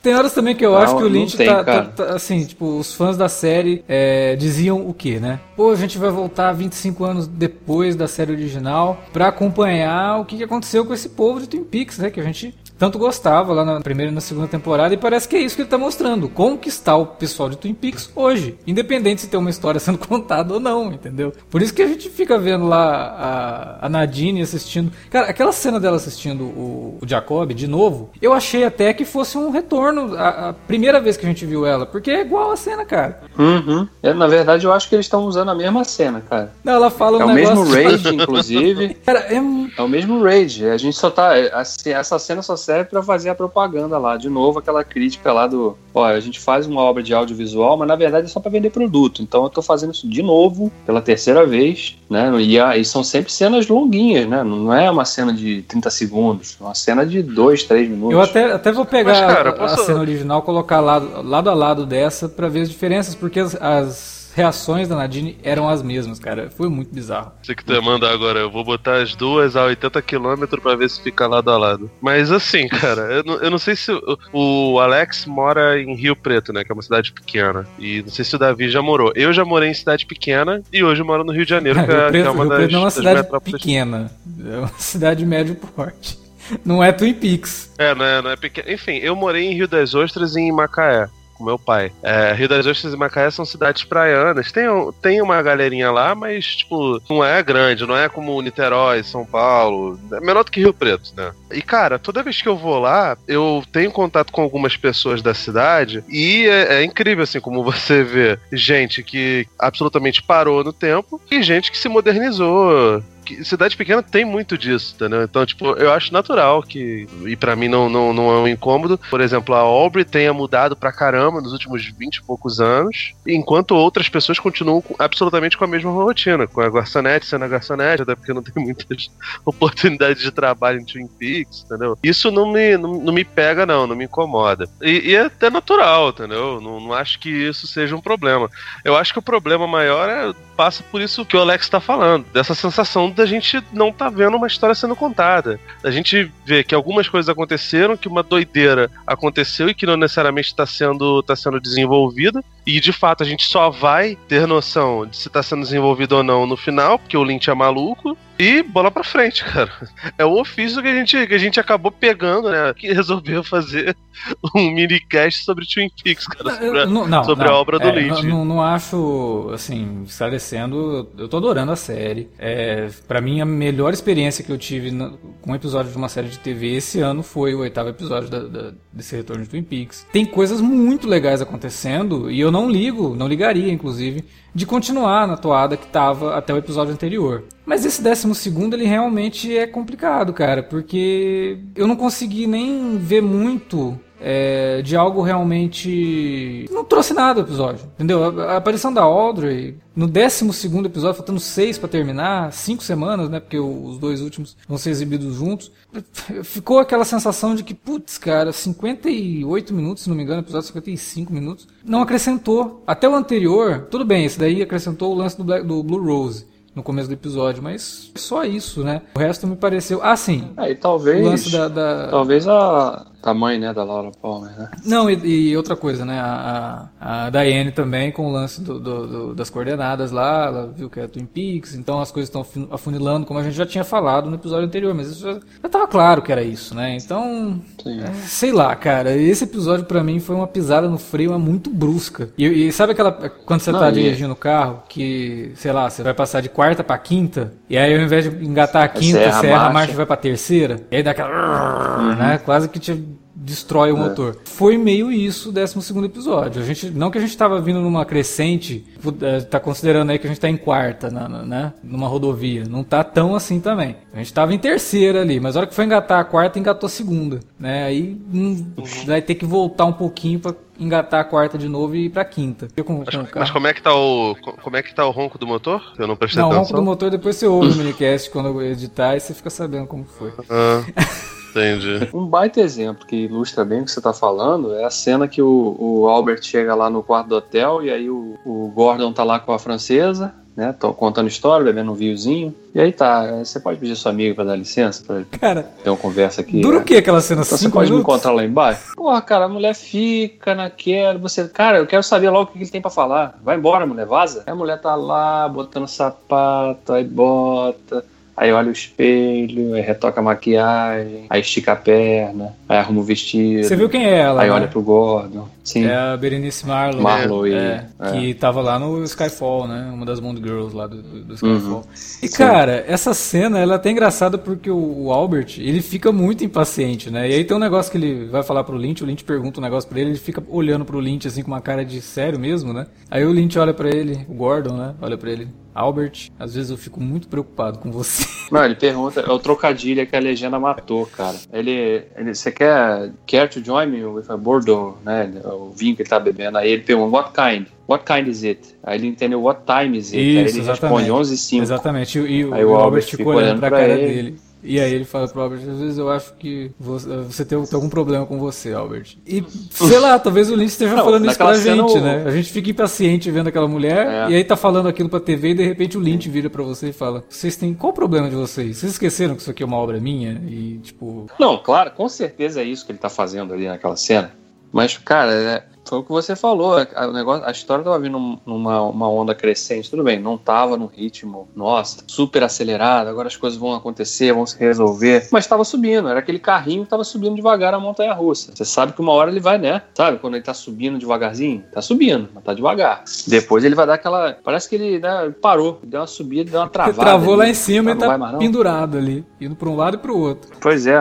Tem 0.00 0.14
horas 0.14 0.32
também 0.32 0.54
que 0.54 0.64
eu 0.64 0.70
Não, 0.70 0.78
acho 0.78 0.96
que 0.96 1.02
o 1.02 1.08
Lynch 1.08 1.36
tem, 1.36 1.46
tá, 1.48 1.64
tá- 1.64 1.84
tá- 1.84 2.14
assim, 2.14 2.44
tipo, 2.44 2.78
os 2.78 2.94
fãs 2.94 3.16
da 3.16 3.28
série 3.28 3.84
é, 3.88 4.36
diziam 4.36 4.88
o 4.88 4.94
quê, 4.94 5.18
né? 5.18 5.40
Pô, 5.56 5.72
a 5.72 5.76
gente 5.76 5.98
vai 5.98 6.10
voltar 6.10 6.52
25 6.52 7.04
anos 7.04 7.26
depois 7.26 7.96
da 7.96 8.06
série 8.06 8.30
original 8.32 8.98
pra 9.12 9.28
acompanhar 9.28 10.20
o 10.20 10.24
que 10.24 10.36
que 10.36 10.44
aconteceu 10.44 10.84
com 10.84 10.94
esse 10.94 11.08
povo 11.08 11.40
de 11.40 11.48
Twin 11.48 11.64
Peaks, 11.64 11.98
né? 11.98 12.10
Que 12.10 12.20
a 12.20 12.24
gente 12.24 12.54
tanto 12.78 12.98
gostava 12.98 13.52
lá 13.52 13.64
na 13.64 13.80
primeira 13.80 14.10
e 14.10 14.14
na 14.14 14.20
segunda 14.20 14.48
temporada 14.48 14.94
e 14.94 14.96
parece 14.96 15.28
que 15.28 15.36
é 15.36 15.40
isso 15.40 15.56
que 15.56 15.62
ele 15.62 15.68
tá 15.68 15.78
mostrando. 15.78 16.28
Como 16.28 16.58
que 16.58 16.68
está 16.68 16.96
o 16.96 17.06
pessoal 17.06 17.48
de 17.48 17.56
Twin 17.56 17.74
Peaks 17.74 18.10
hoje, 18.14 18.58
independente 18.66 19.20
se 19.20 19.28
tem 19.28 19.38
uma 19.38 19.50
história 19.50 19.78
sendo 19.80 19.98
contada 19.98 20.54
ou 20.54 20.60
não, 20.60 20.92
entendeu? 20.92 21.32
Por 21.50 21.62
isso 21.62 21.72
que 21.72 21.82
a 21.82 21.86
gente 21.86 22.08
fica 22.08 22.38
vendo 22.38 22.66
lá 22.66 23.78
a, 23.80 23.86
a 23.86 23.88
Nadine 23.88 24.42
assistindo. 24.42 24.92
Cara, 25.10 25.28
aquela 25.28 25.52
cena 25.52 25.78
dela 25.78 25.96
assistindo 25.96 26.44
o, 26.44 26.98
o 27.00 27.06
Jacob 27.06 27.52
de 27.52 27.66
novo, 27.66 28.10
eu 28.20 28.32
achei 28.32 28.64
até 28.64 28.92
que 28.92 29.04
fosse 29.04 29.38
um 29.38 29.50
retorno 29.50 30.16
a, 30.16 30.50
a 30.50 30.52
primeira 30.52 31.00
vez 31.00 31.16
que 31.16 31.24
a 31.24 31.28
gente 31.28 31.46
viu 31.46 31.66
ela, 31.66 31.86
porque 31.86 32.10
é 32.10 32.20
igual 32.20 32.52
a 32.52 32.56
cena, 32.56 32.84
cara. 32.84 33.20
Uhum. 33.38 33.86
É, 34.02 34.12
na 34.12 34.26
verdade, 34.26 34.66
eu 34.66 34.72
acho 34.72 34.88
que 34.88 34.94
eles 34.94 35.06
estão 35.06 35.24
usando 35.24 35.50
a 35.50 35.54
mesma 35.54 35.84
cena, 35.84 36.20
cara. 36.20 36.52
Não, 36.62 36.74
ela 36.74 36.90
fala 36.90 37.18
um 37.18 37.22
É 37.22 37.24
o 37.24 37.34
negócio. 37.34 37.64
mesmo 37.64 37.74
Rage, 37.74 38.14
inclusive. 38.14 38.94
Cara, 39.04 39.20
é 39.20 39.36
É 39.76 39.82
o 39.82 39.88
mesmo 39.88 40.22
Rage. 40.22 40.66
A 40.66 40.76
gente 40.76 40.96
só 40.96 41.10
tá. 41.10 41.36
é, 41.36 41.52
assim, 41.54 41.90
essa 41.90 42.18
cena 42.18 42.42
só 42.42 42.56
serve 42.64 42.84
pra 42.90 43.02
fazer 43.02 43.30
a 43.30 43.34
propaganda 43.34 43.98
lá. 43.98 44.16
De 44.16 44.28
novo, 44.28 44.58
aquela 44.58 44.82
crítica 44.82 45.32
lá 45.32 45.46
do. 45.46 45.76
Olha, 45.92 46.16
a 46.16 46.20
gente 46.20 46.40
faz 46.40 46.66
uma 46.66 46.80
obra 46.80 47.02
de 47.02 47.14
audiovisual, 47.14 47.76
mas 47.76 47.86
na 47.86 47.94
verdade 47.94 48.26
é 48.26 48.28
só 48.28 48.40
pra 48.40 48.50
vender 48.50 48.70
produto. 48.70 49.22
Então 49.22 49.44
eu 49.44 49.50
tô 49.50 49.62
fazendo 49.62 49.92
isso 49.94 50.08
de 50.08 50.22
novo, 50.22 50.72
pela 50.84 51.00
terceira 51.00 51.46
vez, 51.46 51.96
né? 52.10 52.32
E, 52.40 52.58
a- 52.58 52.76
e 52.76 52.84
são 52.84 53.04
sempre 53.04 53.30
cenas 53.32 53.68
longuinhas, 53.68 54.28
né? 54.28 54.42
Não 54.42 54.72
é 54.74 54.90
uma 54.90 55.04
cena 55.04 55.32
de 55.32 55.62
30 55.62 55.90
segundos, 55.90 56.56
é 56.60 56.64
uma 56.64 56.74
cena 56.74 57.06
de 57.06 57.22
2, 57.22 57.62
3 57.64 57.88
minutos. 57.88 58.12
Eu 58.14 58.20
até, 58.22 58.52
até 58.52 58.72
vou 58.72 58.84
pegar 58.84 59.12
Mas, 59.12 59.34
cara, 59.34 59.50
a- 59.50 59.52
a, 59.52 59.56
posso- 59.56 59.84
cena 59.84 60.00
original, 60.00 60.42
colocar 60.42 60.80
lado, 60.80 61.22
lado 61.22 61.48
a 61.50 61.54
lado 61.54 61.86
dessa 61.86 62.28
pra 62.28 62.48
ver 62.48 62.62
as 62.62 62.70
diferenças, 62.70 63.14
porque 63.14 63.38
as, 63.38 63.54
as 63.60 64.23
reações 64.34 64.88
da 64.88 64.96
Nadine 64.96 65.38
eram 65.42 65.68
as 65.68 65.82
mesmas, 65.82 66.18
cara. 66.18 66.50
Foi 66.50 66.68
muito 66.68 66.92
bizarro. 66.92 67.32
Você 67.42 67.54
que 67.54 67.64
tu 67.64 67.82
manda 67.82 68.10
agora, 68.10 68.40
eu 68.40 68.50
vou 68.50 68.64
botar 68.64 68.96
as 68.96 69.14
duas 69.14 69.56
a 69.56 69.64
80 69.64 70.02
km 70.02 70.44
pra 70.60 70.74
ver 70.74 70.90
se 70.90 71.00
fica 71.00 71.26
lado 71.26 71.50
a 71.50 71.56
lado. 71.56 71.90
Mas 72.00 72.30
assim, 72.30 72.66
cara, 72.68 73.02
eu 73.12 73.24
não, 73.24 73.34
eu 73.36 73.50
não 73.50 73.58
sei 73.58 73.76
se. 73.76 73.92
O, 73.92 74.72
o 74.72 74.80
Alex 74.80 75.26
mora 75.26 75.80
em 75.80 75.94
Rio 75.94 76.16
Preto, 76.16 76.52
né? 76.52 76.64
Que 76.64 76.72
é 76.72 76.74
uma 76.74 76.82
cidade 76.82 77.12
pequena. 77.12 77.66
E 77.78 78.02
não 78.02 78.08
sei 78.08 78.24
se 78.24 78.34
o 78.34 78.38
Davi 78.38 78.68
já 78.68 78.82
morou. 78.82 79.12
Eu 79.14 79.32
já 79.32 79.44
morei 79.44 79.70
em 79.70 79.74
cidade 79.74 80.06
pequena 80.06 80.62
e 80.72 80.82
hoje 80.82 81.02
eu 81.02 81.06
moro 81.06 81.24
no 81.24 81.32
Rio 81.32 81.44
de 81.44 81.50
Janeiro, 81.50 81.78
que, 81.84 81.90
é, 81.92 82.04
que 82.04 82.10
Preto, 82.10 82.26
é 82.26 82.30
uma 82.30 82.44
Rio 82.44 82.48
das, 82.48 82.58
Preto 82.58 82.72
não 82.72 82.78
é 82.78 82.82
uma 82.82 82.90
cidade 82.90 83.28
pequena, 83.44 84.10
é 84.46 84.58
uma 84.58 84.78
cidade 84.78 85.26
médio 85.26 85.54
porte. 85.54 86.18
Não 86.64 86.82
é 86.82 86.92
Twin 86.92 87.14
Peaks. 87.14 87.72
É, 87.78 87.94
não 87.94 88.04
é, 88.04 88.22
não 88.22 88.30
é 88.30 88.36
pequeno. 88.36 88.70
Enfim, 88.70 88.96
eu 88.96 89.16
morei 89.16 89.46
em 89.46 89.54
Rio 89.54 89.68
das 89.68 89.94
Ostras 89.94 90.36
e 90.36 90.40
em 90.40 90.52
Macaé. 90.52 91.08
Com 91.34 91.44
meu 91.44 91.58
pai. 91.58 91.92
É, 92.02 92.32
Rio 92.32 92.48
das 92.48 92.66
Ostras 92.66 92.94
e 92.94 92.96
Macaé 92.96 93.30
são 93.30 93.44
cidades 93.44 93.84
praianas. 93.84 94.52
Tem, 94.52 94.64
tem 95.02 95.20
uma 95.20 95.42
galerinha 95.42 95.90
lá, 95.90 96.14
mas, 96.14 96.56
tipo, 96.56 97.00
não 97.10 97.24
é 97.24 97.42
grande, 97.42 97.86
não 97.86 97.96
é 97.96 98.08
como 98.08 98.40
Niterói, 98.40 99.02
São 99.02 99.24
Paulo. 99.24 99.98
É 100.12 100.20
menor 100.20 100.44
do 100.44 100.50
que 100.50 100.60
Rio 100.60 100.72
Preto, 100.72 101.12
né? 101.16 101.32
E, 101.50 101.60
cara, 101.60 101.98
toda 101.98 102.22
vez 102.22 102.40
que 102.40 102.48
eu 102.48 102.56
vou 102.56 102.78
lá, 102.78 103.16
eu 103.26 103.62
tenho 103.72 103.90
contato 103.90 104.32
com 104.32 104.42
algumas 104.42 104.76
pessoas 104.76 105.22
da 105.22 105.34
cidade 105.34 106.04
e 106.08 106.46
é, 106.46 106.74
é 106.74 106.84
incrível, 106.84 107.24
assim, 107.24 107.40
como 107.40 107.64
você 107.64 108.02
vê 108.02 108.38
gente 108.52 109.02
que 109.02 109.46
absolutamente 109.58 110.22
parou 110.22 110.62
no 110.62 110.72
tempo 110.72 111.20
e 111.30 111.42
gente 111.42 111.70
que 111.70 111.78
se 111.78 111.88
modernizou, 111.88 113.02
cidade 113.44 113.76
pequena 113.76 114.02
tem 114.02 114.24
muito 114.24 114.56
disso, 114.58 114.94
entendeu? 114.94 115.22
Então, 115.22 115.44
tipo, 115.46 115.66
eu 115.72 115.92
acho 115.92 116.12
natural 116.12 116.62
que. 116.62 117.06
E 117.26 117.36
pra 117.36 117.56
mim 117.56 117.68
não, 117.68 117.88
não, 117.88 118.12
não 118.12 118.30
é 118.30 118.36
um 118.38 118.48
incômodo. 118.48 118.98
Por 119.10 119.20
exemplo, 119.20 119.54
a 119.54 119.58
Aubrey 119.58 120.04
tenha 120.04 120.32
mudado 120.32 120.76
pra 120.76 120.92
caramba 120.92 121.40
nos 121.40 121.52
últimos 121.52 121.84
20 121.84 122.16
e 122.16 122.22
poucos 122.22 122.60
anos, 122.60 123.12
enquanto 123.26 123.74
outras 123.74 124.08
pessoas 124.08 124.38
continuam 124.38 124.82
absolutamente 124.98 125.56
com 125.56 125.64
a 125.64 125.68
mesma 125.68 125.90
rotina, 125.90 126.46
com 126.46 126.60
a 126.60 126.70
garçonete 126.70 127.26
sendo 127.26 127.44
a 127.44 127.48
garçonete, 127.48 128.02
até 128.02 128.14
porque 128.14 128.32
não 128.32 128.42
tem 128.42 128.62
muitas 128.62 129.10
oportunidades 129.44 130.22
de 130.22 130.30
trabalho 130.30 130.80
em 130.80 130.84
Twin 130.84 131.06
Peaks, 131.06 131.64
entendeu? 131.64 131.98
Isso 132.02 132.30
não 132.30 132.52
me, 132.52 132.76
não, 132.76 132.94
não 132.94 133.12
me 133.12 133.24
pega, 133.24 133.66
não, 133.66 133.86
não 133.86 133.96
me 133.96 134.04
incomoda. 134.04 134.68
E, 134.82 135.10
e 135.10 135.14
é 135.14 135.22
até 135.22 135.50
natural, 135.50 136.10
entendeu? 136.10 136.60
Não, 136.60 136.80
não 136.80 136.92
acho 136.92 137.18
que 137.18 137.28
isso 137.28 137.66
seja 137.66 137.96
um 137.96 138.00
problema. 138.00 138.50
Eu 138.84 138.96
acho 138.96 139.12
que 139.12 139.18
o 139.18 139.22
problema 139.22 139.66
maior 139.66 140.08
é 140.08 140.34
passa 140.54 140.82
por 140.84 141.00
isso 141.00 141.24
que 141.24 141.36
o 141.36 141.40
Alex 141.40 141.68
tá 141.68 141.80
falando, 141.80 142.24
dessa 142.32 142.54
sensação 142.54 143.10
da 143.14 143.24
gente 143.24 143.62
não 143.72 143.92
tá 143.92 144.08
vendo 144.08 144.36
uma 144.36 144.46
história 144.46 144.74
sendo 144.74 144.96
contada. 144.96 145.58
A 145.82 145.90
gente 145.90 146.30
vê 146.44 146.62
que 146.62 146.74
algumas 146.74 147.08
coisas 147.08 147.28
aconteceram, 147.28 147.96
que 147.96 148.08
uma 148.08 148.22
doideira 148.22 148.90
aconteceu 149.06 149.68
e 149.68 149.74
que 149.74 149.86
não 149.86 149.96
necessariamente 149.96 150.48
está 150.48 150.66
sendo, 150.66 151.22
tá 151.22 151.34
sendo 151.34 151.60
desenvolvida. 151.60 152.42
E 152.66 152.80
de 152.80 152.92
fato 152.92 153.22
a 153.22 153.26
gente 153.26 153.46
só 153.46 153.70
vai 153.70 154.16
ter 154.28 154.46
noção 154.46 155.06
de 155.06 155.16
se 155.16 155.28
está 155.28 155.42
sendo 155.42 155.62
desenvolvido 155.62 156.16
ou 156.16 156.22
não 156.22 156.46
no 156.46 156.56
final, 156.56 156.98
porque 156.98 157.16
o 157.16 157.24
Lynch 157.24 157.48
é 157.48 157.54
maluco. 157.54 158.16
E 158.38 158.62
bola 158.62 158.90
pra 158.90 159.04
frente, 159.04 159.44
cara. 159.46 159.70
É 160.18 160.24
o 160.24 160.38
ofício 160.38 160.82
que 160.82 160.88
a 160.88 160.94
gente, 160.94 161.26
que 161.26 161.34
a 161.34 161.38
gente 161.38 161.60
acabou 161.60 161.92
pegando, 161.92 162.50
né? 162.50 162.74
Que 162.74 162.92
resolveu 162.92 163.44
fazer 163.44 163.96
um 164.54 164.70
minicast 164.70 165.44
sobre 165.44 165.64
Twin 165.66 165.88
Peaks, 166.02 166.26
cara. 166.26 166.54
Sobre, 166.54 166.80
a, 166.80 166.86
não, 166.86 167.06
não, 167.06 167.24
sobre 167.24 167.46
não, 167.46 167.54
a 167.54 167.58
obra 167.58 167.78
do 167.78 167.88
é, 167.88 167.92
Lynch. 167.92 168.26
Não, 168.26 168.44
não 168.44 168.62
acho, 168.62 169.50
assim, 169.52 170.02
esclarecendo, 170.04 171.08
eu 171.16 171.28
tô 171.28 171.36
adorando 171.36 171.72
a 171.72 171.76
série. 171.76 172.28
É, 172.38 172.88
para 173.06 173.20
mim, 173.20 173.40
a 173.40 173.44
melhor 173.44 173.92
experiência 173.92 174.44
que 174.44 174.50
eu 174.50 174.58
tive 174.58 174.90
no, 174.90 175.16
com 175.40 175.52
um 175.52 175.54
episódio 175.54 175.92
de 175.92 175.96
uma 175.96 176.08
série 176.08 176.28
de 176.28 176.38
TV 176.38 176.74
esse 176.74 177.00
ano 177.00 177.22
foi 177.22 177.54
o 177.54 177.60
oitavo 177.60 177.88
episódio 177.88 178.28
da, 178.28 178.40
da, 178.40 178.72
desse 178.92 179.14
retorno 179.14 179.44
de 179.44 179.50
Twin 179.50 179.62
Peaks. 179.62 180.06
Tem 180.12 180.24
coisas 180.24 180.60
muito 180.60 181.06
legais 181.06 181.40
acontecendo 181.40 182.30
e 182.30 182.40
eu 182.40 182.50
não 182.50 182.68
ligo, 182.68 183.14
não 183.14 183.28
ligaria, 183.28 183.72
inclusive, 183.72 184.24
de 184.54 184.66
continuar 184.66 185.26
na 185.26 185.36
toada 185.36 185.76
que 185.76 185.86
tava 185.86 186.36
até 186.36 186.52
o 186.52 186.56
episódio 186.56 186.92
anterior. 186.92 187.44
Mas 187.66 187.84
esse 187.84 188.02
décimo 188.02 188.34
segundo, 188.34 188.74
ele 188.74 188.84
realmente 188.84 189.56
é 189.56 189.66
complicado, 189.66 190.32
cara, 190.32 190.62
porque 190.62 191.58
eu 191.74 191.86
não 191.86 191.96
consegui 191.96 192.46
nem 192.46 192.98
ver 192.98 193.22
muito 193.22 193.98
é, 194.26 194.80
de 194.80 194.96
algo 194.96 195.20
realmente. 195.20 196.66
Não 196.70 196.82
trouxe 196.82 197.12
nada 197.12 197.40
o 197.40 197.44
episódio, 197.44 197.86
entendeu? 197.94 198.40
A, 198.40 198.56
aparição 198.56 198.92
da 198.92 199.02
Audrey 199.02 199.76
no 199.94 200.06
12 200.06 200.46
episódio, 200.86 201.14
faltando 201.14 201.38
seis 201.38 201.76
para 201.76 201.90
terminar, 201.90 202.50
cinco 202.52 202.82
semanas, 202.82 203.28
né? 203.28 203.38
Porque 203.38 203.58
os 203.58 203.98
dois 203.98 204.22
últimos 204.22 204.56
vão 204.66 204.78
ser 204.78 204.90
exibidos 204.90 205.36
juntos. 205.36 205.70
Ficou 206.42 206.78
aquela 206.78 207.04
sensação 207.04 207.54
de 207.54 207.62
que, 207.62 207.74
putz, 207.74 208.16
cara, 208.16 208.50
58 208.50 209.74
minutos, 209.74 210.04
se 210.04 210.08
não 210.08 210.16
me 210.16 210.22
engano, 210.22 210.40
episódio 210.40 210.68
55 210.68 211.32
minutos, 211.32 211.68
não 211.84 212.00
acrescentou. 212.00 212.82
Até 212.86 213.06
o 213.06 213.14
anterior, 213.14 213.88
tudo 213.90 214.06
bem, 214.06 214.24
esse 214.24 214.38
daí 214.38 214.62
acrescentou 214.62 215.12
o 215.12 215.14
lance 215.14 215.36
do, 215.36 215.44
Black, 215.44 215.66
do 215.66 215.82
Blue 215.82 216.02
Rose 216.02 216.53
no 216.74 216.82
começo 216.82 217.08
do 217.08 217.14
episódio, 217.14 217.62
mas 217.62 218.10
só 218.16 218.44
isso, 218.44 218.82
né? 218.82 219.02
O 219.14 219.18
resto 219.18 219.46
me 219.46 219.56
pareceu. 219.56 220.00
Ah, 220.02 220.16
sim. 220.16 220.50
É, 220.56 220.70
e 220.70 220.74
talvez. 220.74 221.24
O 221.24 221.30
lance 221.30 221.50
da, 221.50 221.68
da... 221.68 222.08
Talvez 222.08 222.48
a, 222.48 223.06
tamanho, 223.24 223.58
né, 223.58 223.72
da 223.72 223.82
Laura 223.82 224.10
Palmer, 224.20 224.50
né? 224.50 224.68
Não, 224.84 225.08
e, 225.08 225.48
e 225.48 225.56
outra 225.56 225.74
coisa, 225.74 226.04
né, 226.04 226.20
a, 226.20 226.90
a, 227.00 227.26
a 227.26 227.30
Diane 227.30 227.72
também 227.72 228.12
com 228.12 228.26
o 228.26 228.30
lance 228.30 228.60
do, 228.60 228.78
do, 228.78 229.06
do, 229.06 229.34
das 229.34 229.48
coordenadas 229.48 230.12
lá, 230.12 230.46
ela 230.46 230.66
viu 230.76 230.90
que 230.90 231.00
é 231.00 231.06
Twin 231.06 231.24
Peaks, 231.24 231.74
então 231.74 232.00
as 232.00 232.12
coisas 232.12 232.28
estão 232.28 232.46
afunilando, 232.70 233.24
como 233.24 233.40
a 233.40 233.42
gente 233.42 233.54
já 233.56 233.64
tinha 233.64 233.82
falado 233.82 234.28
no 234.28 234.36
episódio 234.36 234.66
anterior, 234.66 234.92
mas 234.92 235.08
isso 235.08 235.22
já, 235.22 235.32
já 235.32 235.68
tava 235.70 235.88
claro 235.88 236.20
que 236.20 236.30
era 236.30 236.42
isso, 236.42 236.74
né, 236.74 236.94
então, 236.96 237.58
é, 237.86 238.12
sei 238.26 238.52
lá, 238.52 238.76
cara, 238.76 239.16
esse 239.16 239.44
episódio 239.44 239.86
para 239.86 240.04
mim 240.04 240.20
foi 240.20 240.36
uma 240.36 240.46
pisada 240.46 240.86
no 240.86 240.98
freio 240.98 241.30
uma 241.30 241.38
muito 241.38 241.70
brusca, 241.70 242.28
e, 242.36 242.44
e 242.44 242.72
sabe 242.72 242.92
aquela, 242.92 243.10
quando 243.10 243.60
você 243.60 243.72
Não, 243.72 243.80
tá 243.80 243.90
dirigindo 243.90 244.34
o 244.34 244.36
carro, 244.36 244.82
que, 244.86 245.52
sei 245.56 245.72
lá, 245.72 245.88
você 245.88 246.02
vai 246.02 246.12
passar 246.12 246.42
de 246.42 246.50
quarta 246.50 246.84
para 246.84 246.98
quinta, 246.98 247.54
e 247.70 247.78
aí 247.78 247.94
ao 247.94 248.02
invés 248.02 248.24
de 248.24 248.44
engatar 248.44 248.82
a 248.82 248.88
quinta, 248.88 249.18
você 249.18 249.24
erra, 249.24 249.38
a 249.38 249.42
marcha. 249.42 249.72
marcha 249.72 249.92
e 249.92 249.96
vai 249.96 250.04
pra 250.04 250.16
terceira, 250.16 250.80
e 250.90 250.96
aí 250.96 251.02
dá 251.02 251.12
aquela, 251.12 251.98
uhum. 252.00 252.16
né, 252.16 252.38
quase 252.44 252.68
que 252.68 252.78
te 252.78 253.13
destrói 253.44 253.92
o 253.92 253.96
é. 253.96 254.00
motor. 254.00 254.38
Foi 254.44 254.78
meio 254.78 255.12
isso 255.12 255.50
o 255.50 255.52
12 255.52 256.04
episódio. 256.04 256.62
A 256.62 256.64
gente, 256.64 256.90
não 256.90 257.10
que 257.10 257.18
a 257.18 257.20
gente 257.20 257.30
estava 257.30 257.60
vindo 257.60 257.80
numa 257.80 258.04
crescente, 258.04 258.84
é, 259.20 259.40
tá 259.40 259.60
considerando 259.60 260.10
aí 260.10 260.18
que 260.18 260.26
a 260.26 260.28
gente 260.28 260.38
está 260.38 260.48
em 260.48 260.56
quarta, 260.56 261.10
na, 261.10 261.28
na, 261.28 261.42
né? 261.42 261.72
Numa 261.82 262.08
rodovia. 262.08 262.64
Não 262.68 262.82
tá 262.82 263.04
tão 263.04 263.34
assim 263.34 263.60
também. 263.60 263.96
A 264.12 264.16
gente 264.16 264.26
estava 264.26 264.54
em 264.54 264.58
terceira 264.58 265.20
ali, 265.20 265.38
mas 265.38 265.56
a 265.56 265.60
hora 265.60 265.66
que 265.66 265.74
foi 265.74 265.84
engatar 265.84 266.20
a 266.20 266.24
quarta, 266.24 266.58
engatou 266.58 266.86
a 266.86 266.90
segunda. 266.90 267.40
Né? 267.58 267.84
Aí 267.84 268.18
hum, 268.32 268.66
vai 269.06 269.20
ter 269.20 269.34
que 269.34 269.44
voltar 269.44 269.84
um 269.84 269.92
pouquinho 269.92 270.40
para 270.40 270.54
engatar 270.78 271.20
a 271.20 271.24
quarta 271.24 271.58
de 271.58 271.68
novo 271.68 271.94
e 271.94 272.06
ir 272.06 272.10
pra 272.10 272.24
quinta. 272.24 272.66
Com, 272.84 273.04
mas, 273.04 273.30
mas, 273.34 273.50
como 273.50 273.66
é 273.66 273.72
que 273.72 273.82
tá 273.82 273.94
o 273.94 274.34
como 274.62 274.76
é 274.76 274.82
que 274.82 274.94
tá 274.94 275.06
o 275.06 275.10
ronco 275.10 275.38
do 275.38 275.46
motor? 275.46 275.82
Eu 275.98 276.06
não 276.06 276.16
prestei 276.16 276.42
não, 276.42 276.48
atenção. 276.50 276.62
Não, 276.62 276.62
o 276.62 276.66
ronco 276.66 276.76
do 276.76 276.82
motor 276.82 277.10
depois 277.10 277.36
você 277.36 277.46
ouve 277.46 277.72
o 277.72 277.76
minicast 277.76 278.30
quando 278.30 278.48
eu 278.48 278.62
editar 278.62 279.16
e 279.16 279.20
você 279.20 279.34
fica 279.34 279.50
sabendo 279.50 279.86
como 279.86 280.04
foi. 280.04 280.32
Ah. 280.50 280.82
Entendi. 281.54 282.08
Um 282.12 282.26
baita 282.26 282.60
exemplo 282.60 283.06
que 283.06 283.16
ilustra 283.16 283.64
bem 283.64 283.82
o 283.82 283.84
que 283.84 283.90
você 283.90 284.00
tá 284.00 284.12
falando 284.12 284.74
é 284.74 284.84
a 284.84 284.90
cena 284.90 285.28
que 285.28 285.40
o, 285.40 285.76
o 285.78 286.08
Albert 286.08 286.42
chega 286.42 286.74
lá 286.74 286.90
no 286.90 287.02
quarto 287.02 287.28
do 287.28 287.36
hotel 287.36 287.82
e 287.82 287.90
aí 287.90 288.10
o, 288.10 288.36
o 288.44 288.72
Gordon 288.74 289.12
tá 289.12 289.22
lá 289.22 289.38
com 289.38 289.52
a 289.52 289.58
francesa, 289.58 290.34
né? 290.56 290.72
Tô 290.78 290.92
contando 290.92 291.28
história, 291.28 291.64
bebendo 291.64 291.92
um 291.92 291.94
vinhozinho. 291.94 292.54
E 292.74 292.80
aí 292.80 292.92
tá, 292.92 293.44
você 293.44 293.58
pode 293.58 293.78
pedir 293.78 293.96
sua 293.96 294.12
amiga 294.12 294.34
pra 294.34 294.44
dar 294.44 294.56
licença 294.56 295.02
pra 295.04 295.24
cara, 295.38 295.62
ter 295.82 295.90
uma 295.90 295.96
conversa 295.96 296.40
aqui. 296.40 296.60
Dura 296.60 296.76
né? 296.76 296.82
o 296.82 296.84
que 296.84 296.96
aquela 296.96 297.20
cena? 297.20 297.42
Então 297.42 297.58
você 297.58 297.68
pode 297.68 297.90
minutos? 297.90 298.06
me 298.06 298.14
encontrar 298.14 298.32
lá 298.32 298.44
embaixo? 298.44 298.94
Porra, 298.94 299.20
cara, 299.20 299.44
a 299.46 299.48
mulher 299.48 299.74
fica 299.74 300.54
naquela. 300.54 301.18
Você, 301.18 301.48
cara, 301.48 301.78
eu 301.78 301.86
quero 301.86 302.02
saber 302.02 302.30
logo 302.30 302.50
o 302.50 302.52
que 302.52 302.58
ele 302.58 302.70
tem 302.70 302.80
pra 302.80 302.90
falar. 302.90 303.38
Vai 303.42 303.56
embora, 303.56 303.86
mulher, 303.86 304.06
vaza. 304.06 304.42
Aí 304.46 304.52
a 304.52 304.56
mulher 304.56 304.80
tá 304.80 304.94
lá, 304.94 305.48
botando 305.48 305.88
sapato, 305.88 306.92
aí 306.92 307.04
bota. 307.04 308.04
Aí 308.36 308.52
olha 308.52 308.68
o 308.68 308.72
espelho, 308.72 309.74
aí 309.74 309.80
retoca 309.80 310.20
a 310.20 310.22
maquiagem, 310.22 311.26
aí 311.30 311.40
estica 311.40 311.72
a 311.72 311.76
perna, 311.76 312.52
aí 312.68 312.78
arruma 312.78 313.00
o 313.00 313.04
vestido. 313.04 313.62
Você 313.62 313.76
viu 313.76 313.88
quem 313.88 314.04
é 314.04 314.18
ela? 314.18 314.42
Aí 314.42 314.48
né? 314.48 314.54
olha 314.54 314.66
pro 314.66 314.82
Gordon. 314.82 315.48
Sim. 315.62 315.86
É 315.86 315.94
a 315.94 316.16
Berenice 316.16 316.66
Marlowe. 316.66 317.02
Marlowe. 317.02 317.54
É, 317.54 317.86
é. 317.98 318.10
Que 318.10 318.34
tava 318.34 318.60
lá 318.60 318.78
no 318.78 319.02
Skyfall, 319.04 319.66
né? 319.66 319.90
Uma 319.94 320.04
das 320.04 320.20
Bond 320.20 320.40
Girls 320.42 320.76
lá 320.76 320.86
do, 320.86 321.00
do 321.00 321.34
Skyfall. 321.34 321.76
Uhum. 321.76 321.82
E, 322.22 322.28
cara, 322.28 322.84
essa 322.86 323.14
cena, 323.14 323.58
ela 323.60 323.74
é 323.74 323.76
até 323.76 323.90
engraçada 323.90 324.36
porque 324.36 324.70
o, 324.70 325.04
o, 325.04 325.12
Albert, 325.12 325.54
ele 325.58 325.80
fica 325.80 326.12
muito 326.12 326.44
impaciente, 326.44 327.10
né? 327.10 327.30
E 327.30 327.34
aí 327.34 327.44
tem 327.44 327.56
um 327.56 327.60
negócio 327.60 327.90
que 327.90 327.96
ele 327.96 328.26
vai 328.26 328.42
falar 328.42 328.64
pro 328.64 328.76
Lynch, 328.76 329.02
o 329.02 329.06
Lynch 329.06 329.24
pergunta 329.24 329.60
um 329.60 329.62
negócio 329.62 329.88
pra 329.88 329.98
ele, 330.00 330.10
ele 330.10 330.18
fica 330.18 330.42
olhando 330.48 330.84
pro 330.84 331.00
Lynch, 331.00 331.26
assim, 331.26 331.42
com 331.42 331.50
uma 331.50 331.60
cara 331.60 331.84
de 331.84 332.00
sério 332.02 332.38
mesmo, 332.38 332.72
né? 332.72 332.86
Aí 333.10 333.24
o 333.24 333.32
Lynch 333.32 333.58
olha 333.58 333.72
pra 333.72 333.88
ele, 333.88 334.26
o 334.28 334.34
Gordon, 334.34 334.76
né? 334.76 334.94
Olha 335.00 335.16
pra 335.16 335.30
ele. 335.30 335.48
Albert, 335.74 336.30
às 336.38 336.54
vezes 336.54 336.70
eu 336.70 336.76
fico 336.76 337.00
muito 337.00 337.26
preocupado 337.28 337.78
com 337.78 337.90
você. 337.90 338.24
Não, 338.52 338.64
ele 338.64 338.76
pergunta, 338.76 339.20
é 339.20 339.30
o 339.30 339.38
trocadilho 339.38 340.06
que 340.06 340.14
a 340.14 340.20
legenda 340.20 340.58
matou, 340.58 341.06
cara. 341.06 341.36
Ele, 341.52 342.04
ele 342.16 342.34
você 342.34 342.52
quer, 342.52 343.10
quer 343.26 343.48
to 343.48 343.64
join 343.64 343.86
me 343.86 344.04
with 344.04 344.26
a 344.28 344.36
Bordeaux, 344.36 344.96
né? 345.04 345.32
O 345.44 345.70
vinho 345.70 345.96
que 345.96 346.02
ele 346.02 346.08
tá 346.08 346.20
bebendo. 346.20 346.58
Aí 346.58 346.70
ele 346.70 346.82
pergunta, 346.82 347.16
what 347.16 347.30
kind? 347.32 347.66
What 347.88 348.04
kind 348.04 348.28
is 348.28 348.44
it? 348.44 348.76
Aí 348.82 348.98
ele 348.98 349.08
entendeu 349.08 349.42
what 349.42 349.62
time 349.66 349.98
is 349.98 350.12
it? 350.12 350.18
Isso, 350.18 350.38
aí 350.38 350.44
ele 350.44 350.58
exatamente. 350.60 350.80
responde 350.82 351.10
11 351.10 351.34
e 351.34 351.36
5. 351.36 351.62
Exatamente, 351.62 352.18
e, 352.18 352.22
e 352.22 352.44
o, 352.44 352.54
aí 352.54 352.64
o 352.64 352.68
Albert, 352.68 352.84
Albert 352.84 353.06
ficou 353.06 353.34
olhando 353.34 353.58
pra, 353.58 353.68
pra 353.68 353.78
cara 353.80 353.92
ele. 353.92 354.14
dele. 354.14 354.40
E 354.64 354.80
aí 354.80 354.92
ele 354.92 355.04
fala 355.04 355.28
pro 355.28 355.42
Albert, 355.42 355.60
às 355.60 355.78
vezes 355.78 355.98
eu 355.98 356.08
acho 356.10 356.34
que 356.34 356.70
você, 356.80 357.44
tem, 357.44 357.58
algum 357.58 357.88
problema 357.88 358.24
com 358.24 358.38
você, 358.38 358.72
Albert. 358.72 359.16
E, 359.26 359.44
sei 359.70 359.98
lá, 359.98 360.18
talvez 360.18 360.50
o 360.50 360.54
Lynch 360.54 360.72
esteja 360.72 360.96
não, 360.96 361.04
falando 361.04 361.26
isso 361.26 361.36
pra 361.36 361.54
gente, 361.54 362.00
né? 362.00 362.24
A 362.26 362.30
gente 362.30 362.50
fica 362.50 362.70
impaciente 362.70 363.30
vendo 363.30 363.48
aquela 363.48 363.68
mulher, 363.68 364.06
é. 364.06 364.30
e 364.30 364.34
aí 364.36 364.44
tá 364.44 364.56
falando 364.56 364.88
aquilo 364.88 365.08
pra 365.08 365.20
TV, 365.20 365.50
e 365.50 365.54
de 365.54 365.64
repente 365.64 365.98
o 365.98 366.00
Lynch 366.00 366.28
vira 366.30 366.48
pra 366.48 366.62
você 366.62 366.88
e 366.88 366.92
fala, 366.92 367.22
vocês 367.28 367.56
têm, 367.56 367.74
qual 367.74 367.92
o 367.92 367.94
problema 367.94 368.30
de 368.30 368.36
vocês? 368.36 368.78
Vocês 368.78 368.92
esqueceram 368.92 369.34
que 369.34 369.42
isso 369.42 369.50
aqui 369.50 369.62
é 369.62 369.66
uma 369.66 369.76
obra 369.76 370.00
minha? 370.00 370.40
E, 370.48 370.78
tipo... 370.82 371.26
Não, 371.38 371.58
claro, 371.58 371.90
com 371.90 372.08
certeza 372.08 372.62
é 372.62 372.64
isso 372.64 372.86
que 372.86 372.92
ele 372.92 372.98
tá 372.98 373.10
fazendo 373.10 373.52
ali 373.52 373.68
naquela 373.68 373.96
cena. 373.96 374.32
Mas, 374.72 374.96
cara, 374.96 375.32
é, 375.32 375.64
foi 375.84 375.98
o 375.98 376.02
que 376.02 376.10
você 376.10 376.34
falou. 376.34 376.76
O 376.76 377.12
negócio, 377.12 377.44
a 377.44 377.50
história 377.50 377.84
tava 377.84 377.98
vindo 377.98 378.38
numa 378.44 378.82
uma 378.82 379.08
onda 379.08 379.34
crescente. 379.34 379.90
Tudo 379.90 380.02
bem, 380.02 380.18
não 380.18 380.38
tava 380.38 380.76
no 380.76 380.86
ritmo, 380.86 381.48
nossa, 381.54 382.02
super 382.06 382.42
acelerado. 382.42 383.08
Agora 383.08 383.28
as 383.28 383.36
coisas 383.36 383.58
vão 383.58 383.74
acontecer, 383.74 384.32
vão 384.32 384.46
se 384.46 384.58
resolver. 384.58 385.28
Mas 385.30 385.46
tava 385.46 385.64
subindo. 385.64 386.08
Era 386.08 386.20
aquele 386.20 386.38
carrinho 386.38 386.84
que 386.84 386.90
tava 386.90 387.04
subindo 387.04 387.36
devagar 387.36 387.74
a 387.74 387.80
montanha 387.80 388.12
russa. 388.12 388.52
Você 388.54 388.64
sabe 388.64 388.92
que 388.92 389.00
uma 389.00 389.12
hora 389.12 389.30
ele 389.30 389.40
vai, 389.40 389.58
né? 389.58 389.82
Sabe? 389.94 390.18
Quando 390.18 390.34
ele 390.34 390.44
tá 390.44 390.54
subindo 390.54 390.98
devagarzinho, 390.98 391.64
tá 391.72 391.82
subindo, 391.82 392.28
mas 392.34 392.44
tá 392.44 392.54
devagar. 392.54 393.04
Depois 393.26 393.64
ele 393.64 393.74
vai 393.74 393.86
dar 393.86 393.94
aquela. 393.94 394.36
Parece 394.42 394.68
que 394.68 394.74
ele 394.76 394.98
né, 394.98 395.34
parou, 395.40 395.80
deu 395.82 396.00
uma 396.00 396.06
subida, 396.06 396.50
deu 396.50 396.60
uma 396.60 396.68
travada. 396.68 396.96
Ele 396.96 397.00
travou 397.00 397.34
ali. 397.34 397.42
lá 397.42 397.48
em 397.48 397.54
cima 397.54 397.92
e 397.92 397.94
tá 397.94 398.18
mais, 398.18 398.38
pendurado 398.38 398.96
ali, 398.98 399.24
indo 399.40 399.54
pra 399.54 399.68
um 399.68 399.76
lado 399.76 399.96
e 399.96 399.98
pro 399.98 400.16
outro. 400.16 400.50
Pois 400.60 400.86
é. 400.86 400.94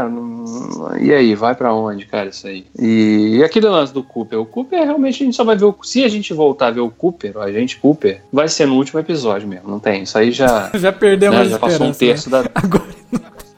E 1.01 1.13
aí, 1.13 1.35
vai 1.35 1.55
para 1.55 1.73
onde, 1.73 2.05
cara, 2.05 2.29
isso 2.29 2.47
aí? 2.47 2.65
E, 2.77 3.37
e 3.37 3.43
aquele 3.43 3.67
lance 3.67 3.93
do 3.93 4.03
Cooper? 4.03 4.39
O 4.39 4.45
Cooper 4.45 4.72
Cooper, 4.73 4.83
realmente 4.83 5.23
a 5.23 5.25
gente 5.25 5.35
só 5.35 5.43
vai 5.43 5.55
ver 5.55 5.65
o. 5.65 5.75
Se 5.83 6.03
a 6.03 6.09
gente 6.09 6.33
voltar 6.33 6.67
a 6.67 6.71
ver 6.71 6.81
o 6.81 6.89
Cooper, 6.89 7.37
o 7.37 7.41
agente 7.41 7.77
Cooper, 7.77 8.21
vai 8.31 8.49
ser 8.49 8.65
no 8.65 8.75
último 8.75 8.99
episódio 8.99 9.47
mesmo. 9.47 9.69
Não 9.69 9.79
tem. 9.79 10.03
Isso 10.03 10.17
aí 10.17 10.31
já. 10.31 10.71
já 10.75 10.91
perdemos 10.91 11.37
né, 11.37 11.45
Já 11.45 11.59
passou 11.59 11.87
um 11.87 11.93
terço 11.93 12.29
né? 12.29 12.43
da. 12.43 12.49
Agora 12.55 12.93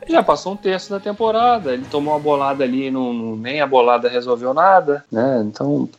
já 0.07 0.24
passou 0.24 0.53
um 0.53 0.55
terço 0.55 0.89
da 0.89 1.00
temporada. 1.00 1.74
Ele 1.74 1.86
tomou 1.89 2.13
uma 2.13 2.19
bolada 2.19 2.63
ali, 2.63 2.91
não, 2.91 3.12
não, 3.13 3.36
nem 3.36 3.60
a 3.60 3.67
bolada 3.67 4.07
resolveu 4.07 4.53
nada, 4.53 5.03
né? 5.12 5.43
Então, 5.45 5.89